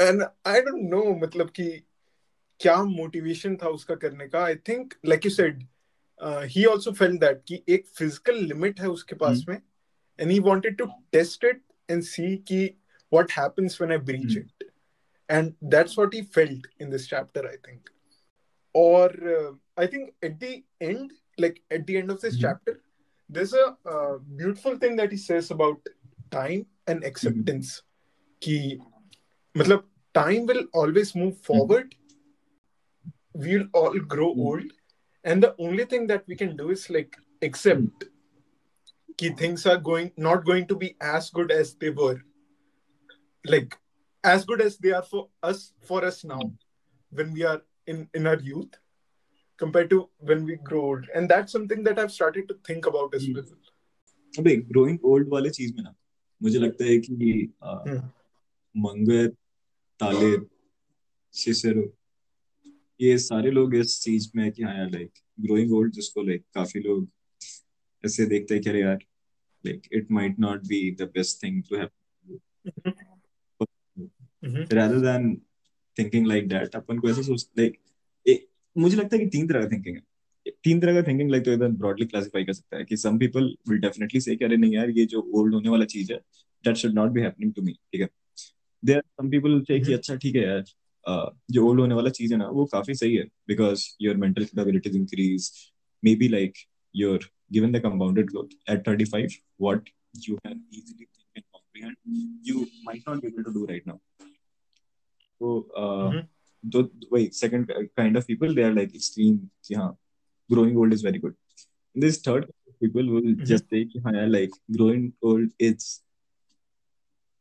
[0.00, 1.70] एंड आई डोंट नो मतलब कि
[2.60, 5.66] क्या मोटिवेशन था उसका करने का। I think like you said
[6.54, 9.48] he also felt that कि एक फ़िज़िकल लिमिट है उसके पास hmm.
[9.48, 9.60] में।
[10.18, 12.58] And he wanted to test it and see ki,
[13.12, 14.44] what happens when I breach mm.
[14.44, 14.68] it.
[15.28, 17.90] And that's what he felt in this chapter, I think.
[18.72, 22.40] Or uh, I think at the end, like at the end of this mm.
[22.40, 22.80] chapter,
[23.28, 25.76] there's a uh, beautiful thing that he says about
[26.30, 27.82] time and acceptance.
[27.82, 28.40] Mm.
[28.40, 28.80] Ki,
[29.56, 29.84] matlab,
[30.14, 31.94] time will always move forward.
[33.34, 34.72] We'll all grow old.
[35.22, 38.04] And the only thing that we can do is like accept
[39.18, 42.20] कि things are going not going to be as good as they were
[43.45, 43.77] like
[44.23, 46.41] as good as they are for us for us now
[47.11, 48.79] when we are in in our youth
[49.61, 53.15] compared to when we grow old and that's something that i've started to think about
[53.15, 53.49] as well
[54.33, 55.93] अबे growing old वाले चीज में ना
[56.41, 57.13] मुझे लगता है कि
[57.63, 57.97] हम्म।
[58.75, 59.27] मंगर
[59.99, 60.35] ताले
[61.33, 61.83] सिसेरो
[62.99, 66.79] ये सारे लोग इस चीज में कि हाँ यार लाइक ग्रोइंग ओल्ड जिसको लाइक काफी
[66.79, 67.07] लोग
[68.03, 68.99] ऐसे देखते हैं कि अरे यार
[69.65, 71.89] like it might not be the best thing to have
[74.78, 75.24] rather than
[75.96, 77.78] thinking like that, अपन को ऐसा सोच लाइक
[78.76, 80.02] मुझे लगता है कि तीन तरह का थिंकिंग है।
[80.64, 83.44] तीन तरह का थिंकिंग लाइक तो एकदम ब्रॉडली क्लासिफाई कर सकता है कि सम पीपल
[83.68, 86.18] विल डेफिनेटली से अरे नहीं यार, ये जो ओल्ड होने वाला चीज़ है
[86.64, 88.08] that should not be happening to me ठीक है?
[88.82, 90.64] देयर सम पीपल से कि अच्छा ठीक है यार
[91.50, 94.96] जो ओल्ड होने वाला चीज़ है ना, वो काफ़ी सही है because your mental capabilities
[94.96, 95.50] increase
[96.02, 96.52] may be like
[96.94, 99.32] your given the compounded growth, at 35
[99.64, 99.88] what
[100.26, 101.96] you can easily think and comprehend,
[102.42, 103.96] you might not be able to do right now.
[105.42, 106.22] को
[106.64, 106.82] दो
[107.12, 109.96] वही second kind of people they are like extreme कि हाँ
[110.50, 111.34] growing old is very good
[111.96, 112.44] this third
[112.80, 115.86] people will just say कि हाँ यार like growing old is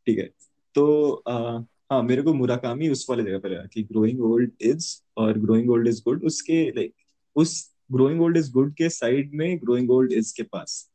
[0.07, 0.29] ठीक है.
[0.75, 4.87] तो uh, हाँ मेरे को मुराकामी उस वाले जगह पर कि ग्रोइंग ओल्ड इज़
[5.17, 6.93] और ग्रोइंग ओल्ड इज़ गुड उसके लाइक
[7.35, 10.91] उस ग्रोइंग ओल्ड इज़ गुड के साइड में ग्रोइंग ओल्ड इज़ के पास.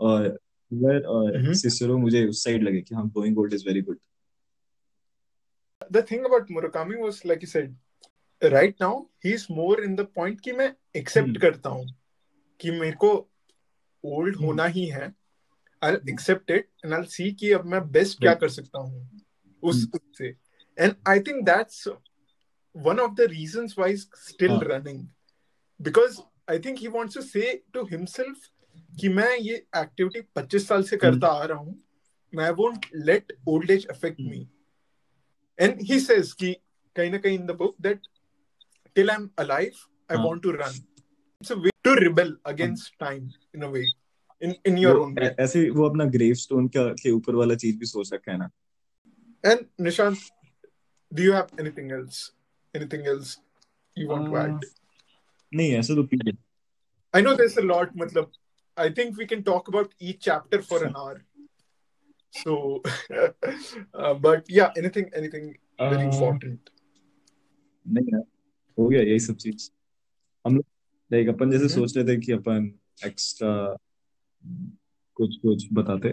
[0.00, 0.38] और
[1.06, 1.54] और mm-hmm.
[1.54, 3.98] सिसरो मुझे उस साइड लगे कि हाँ growing old is very good
[5.82, 7.74] the thing about Murakami was like you said
[8.42, 11.86] right now he's more in the point कि मैं accept हम्म। करता हूँ
[12.60, 13.12] कि मेरे को
[14.04, 15.12] old हम्म। होना ही है
[15.82, 18.34] I'll accept it and I'll see कि अब मैं best क्या.
[18.34, 19.08] कर सकता हूँ
[19.62, 20.34] उस उससे
[20.76, 21.86] and I think that's
[22.74, 25.08] one of the reasons why he's still हाँ। running
[25.80, 28.36] because I think he wants to say to himself
[29.00, 31.78] कि मैं ये एक्टिविटी 25 साल से करता आ रहा हूँ
[32.32, 34.46] मैं won't let old age affect me
[35.57, 36.55] and he says कि
[36.95, 37.99] कहीं ना कहीं in the book that
[38.95, 39.77] till I'm alive
[40.09, 40.73] I हाँ। want to run
[41.41, 43.85] it's a way to rebel against time in a way
[44.41, 47.35] in in your वो own way ऐ- ऐसे वो अपना grave stone का के ऊपर
[47.35, 48.49] वाला चीज भी सोच रखा है ना
[49.51, 50.21] and Nishant
[51.11, 52.19] do you have anything else
[52.73, 53.33] anything else
[53.97, 54.65] you want to Uh, add
[55.51, 56.19] नहीं ऐसे तो P
[57.13, 58.31] I know there's a lot मतलब
[58.77, 61.17] I think we can talk about each chapter for an hour
[62.32, 62.82] so
[63.94, 65.46] uh, but yeah anything anything
[65.78, 66.70] very Uh, important?
[67.86, 68.20] नहीं
[68.78, 69.70] हो गया यही सब चीज़।
[70.44, 70.64] हम लोग
[71.10, 72.70] लाइक अपन जैसे। सोच रहे थे कि अपन
[73.06, 73.52] एक्स्ट्रा
[75.16, 76.08] कुछ कुछ बताते।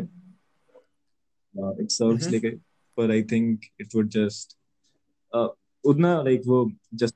[1.82, 2.50] एक्सर्ट्स हम्म। लेके
[2.98, 4.58] पर I think it would just
[5.84, 7.16] उतना लाइक वो जस्ट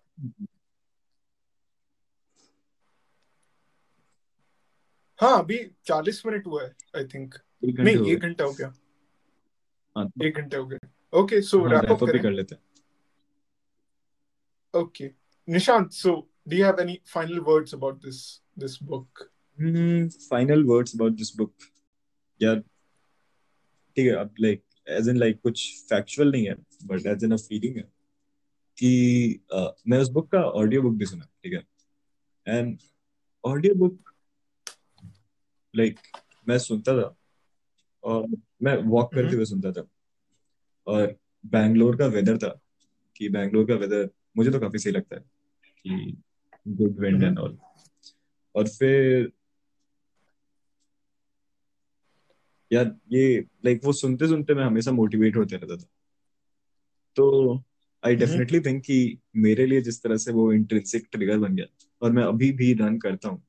[5.20, 8.74] हाँ अभी 40 मिनट हुआ है आई थिंक नहीं एक घंटा हो गया।
[10.26, 10.78] एक घंटे हो गए।
[11.14, 12.62] ओके सो हाँ रैप अप ही कर। लेते हैं।
[14.74, 15.08] Okay.
[15.48, 16.12] Nishant, so
[16.48, 18.18] do you have any final words about this
[18.58, 19.22] this book?
[20.30, 21.54] Final words about this book
[22.42, 22.60] यार
[23.98, 27.38] ठीक है अब लाइक एज इन लाइक कुछ फैक्चुअल नहीं है but as in a
[27.38, 27.84] feeling है
[28.78, 28.92] कि
[29.54, 31.64] अ, मैं उस बुक का ऑडियो बुक भी सुना ठीक है?
[32.48, 32.78] एंड
[33.44, 34.14] ऑडियो बुक
[35.74, 36.00] लाइक
[36.50, 37.16] मैं सुनता था
[38.04, 38.28] और
[38.62, 39.36] मैं वॉक करते Mhm.
[39.36, 39.88] हुए सुनता था
[40.88, 42.60] और बैंगलोर का वेदर था
[43.16, 45.24] कि बैंगलोर का वेदर मुझे तो काफ़ी सही लगता है
[45.78, 46.18] कि
[46.68, 47.24] गुड विंड.
[47.24, 47.58] एंड ऑल
[48.56, 49.32] और फिर
[52.72, 55.88] यार ये लाइक वो सुनते सुनते मैं हमेशा मोटिवेट होते रहता था
[57.16, 57.56] तो
[58.04, 58.16] आई.
[58.16, 61.66] डेफिनेटली थिंक कि मेरे लिए जिस तरह से वो इंट्रिंसिक ट्रिगर बन गया
[62.02, 63.44] और मैं अभी भी रन करता हूँ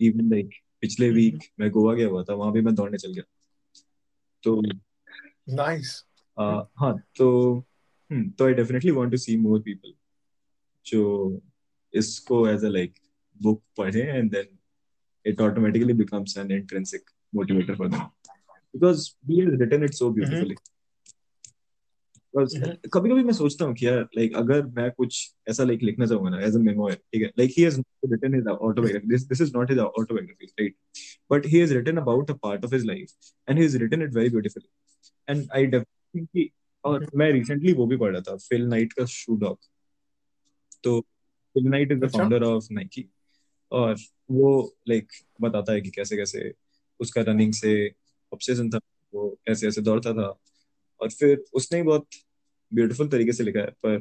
[0.00, 0.50] इवन लाइक
[0.80, 1.10] पिछले.
[1.10, 3.24] वीक मैं गोवा गया हुआ था वहाँ भी मैं दौड़ने चल गया
[4.44, 4.60] तो
[5.46, 5.90] Nice.
[6.38, 7.28] uh, हाँ तो
[8.10, 9.92] हम्म तो I definitely want to see more people
[10.86, 11.02] जो
[11.94, 12.94] इसको एज अ लाइक
[13.42, 14.56] बुक पढ़े and then
[15.26, 18.04] it automatically becomes an intrinsic motivator for them
[18.74, 20.54] because he has written it so beautifully.
[20.54, 20.70] Mhm.
[22.34, 25.16] कभी कभी मैं सोचता हूँ कि यार लाइक अगर मैं कुछ
[25.50, 29.24] ऐसा लाइक लिखना चाहूँगा ना एज अ मेमोयर ठीक है like he has autobiography this
[29.24, 30.76] this is not his autobiography right
[31.30, 34.12] but he has written about a part of his life and he has written it
[34.12, 34.68] very beautifully
[35.28, 36.50] and I definitely think कि
[36.84, 39.58] और मैं recently वो भी पढ़ रहा था Phil Knight का शू dog
[40.84, 41.00] तो
[41.56, 43.08] फिल नाइट इज़ द अच्छा। फाउंडर ऑफ़ नाइकी
[43.72, 43.96] और
[44.30, 44.52] वो
[44.88, 46.52] लाइक बताता है कि कैसे कैसे
[47.00, 47.74] उसका रनिंग से
[48.32, 48.78] ऑब्सेशन था
[49.12, 50.28] वो कैसे कैसे दौड़ता था
[51.02, 52.06] और फिर उसने ही बहुत
[52.74, 54.00] ब्यूटीफुल तरीके से लिखा है पर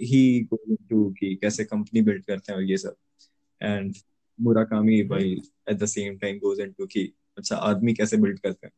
[0.00, 2.96] ही इनटू कि कैसे कंपनी बिल्ड करते हैं और ये सब
[3.60, 3.94] एंड
[4.38, 5.32] मुराकामी भाई
[5.70, 8.74] at the same time goes into कि अच्छा आदमी कैसे बिल्ड करते हैं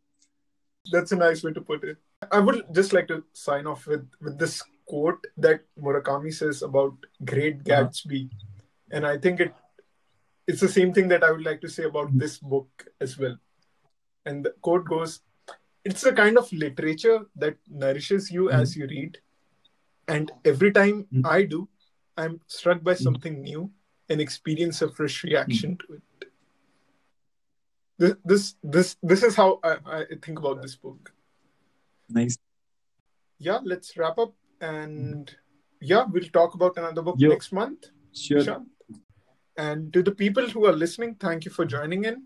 [0.86, 1.98] That's a nice way to put it.
[2.36, 4.54] I would just like to sign off with with this
[4.92, 8.20] quote that Murakami says about Great Gatsby,
[8.90, 9.58] and I think it
[10.48, 13.36] it's the same thing that I would like to say about this book as well.
[14.26, 15.20] and the quote goes,
[15.84, 18.80] "It's a kind of literature that nourishes you as hmm.
[18.80, 19.18] you read,
[20.08, 21.26] and every time hmm.
[21.26, 21.68] I do,
[22.16, 23.02] I'm struck by hmm.
[23.02, 23.70] something new
[24.08, 26.02] and experience a fresh reaction to it."
[27.98, 31.12] This, this, this, this is how I, I think about this book.
[32.08, 32.38] Nice.
[33.38, 35.34] Yeah, let's wrap up and
[35.80, 37.28] yeah, we'll talk about another book Yo.
[37.28, 37.90] next month.
[38.14, 38.42] Sure.
[38.42, 38.62] Sure.
[39.56, 42.24] And to the people who are listening, thank you for joining in.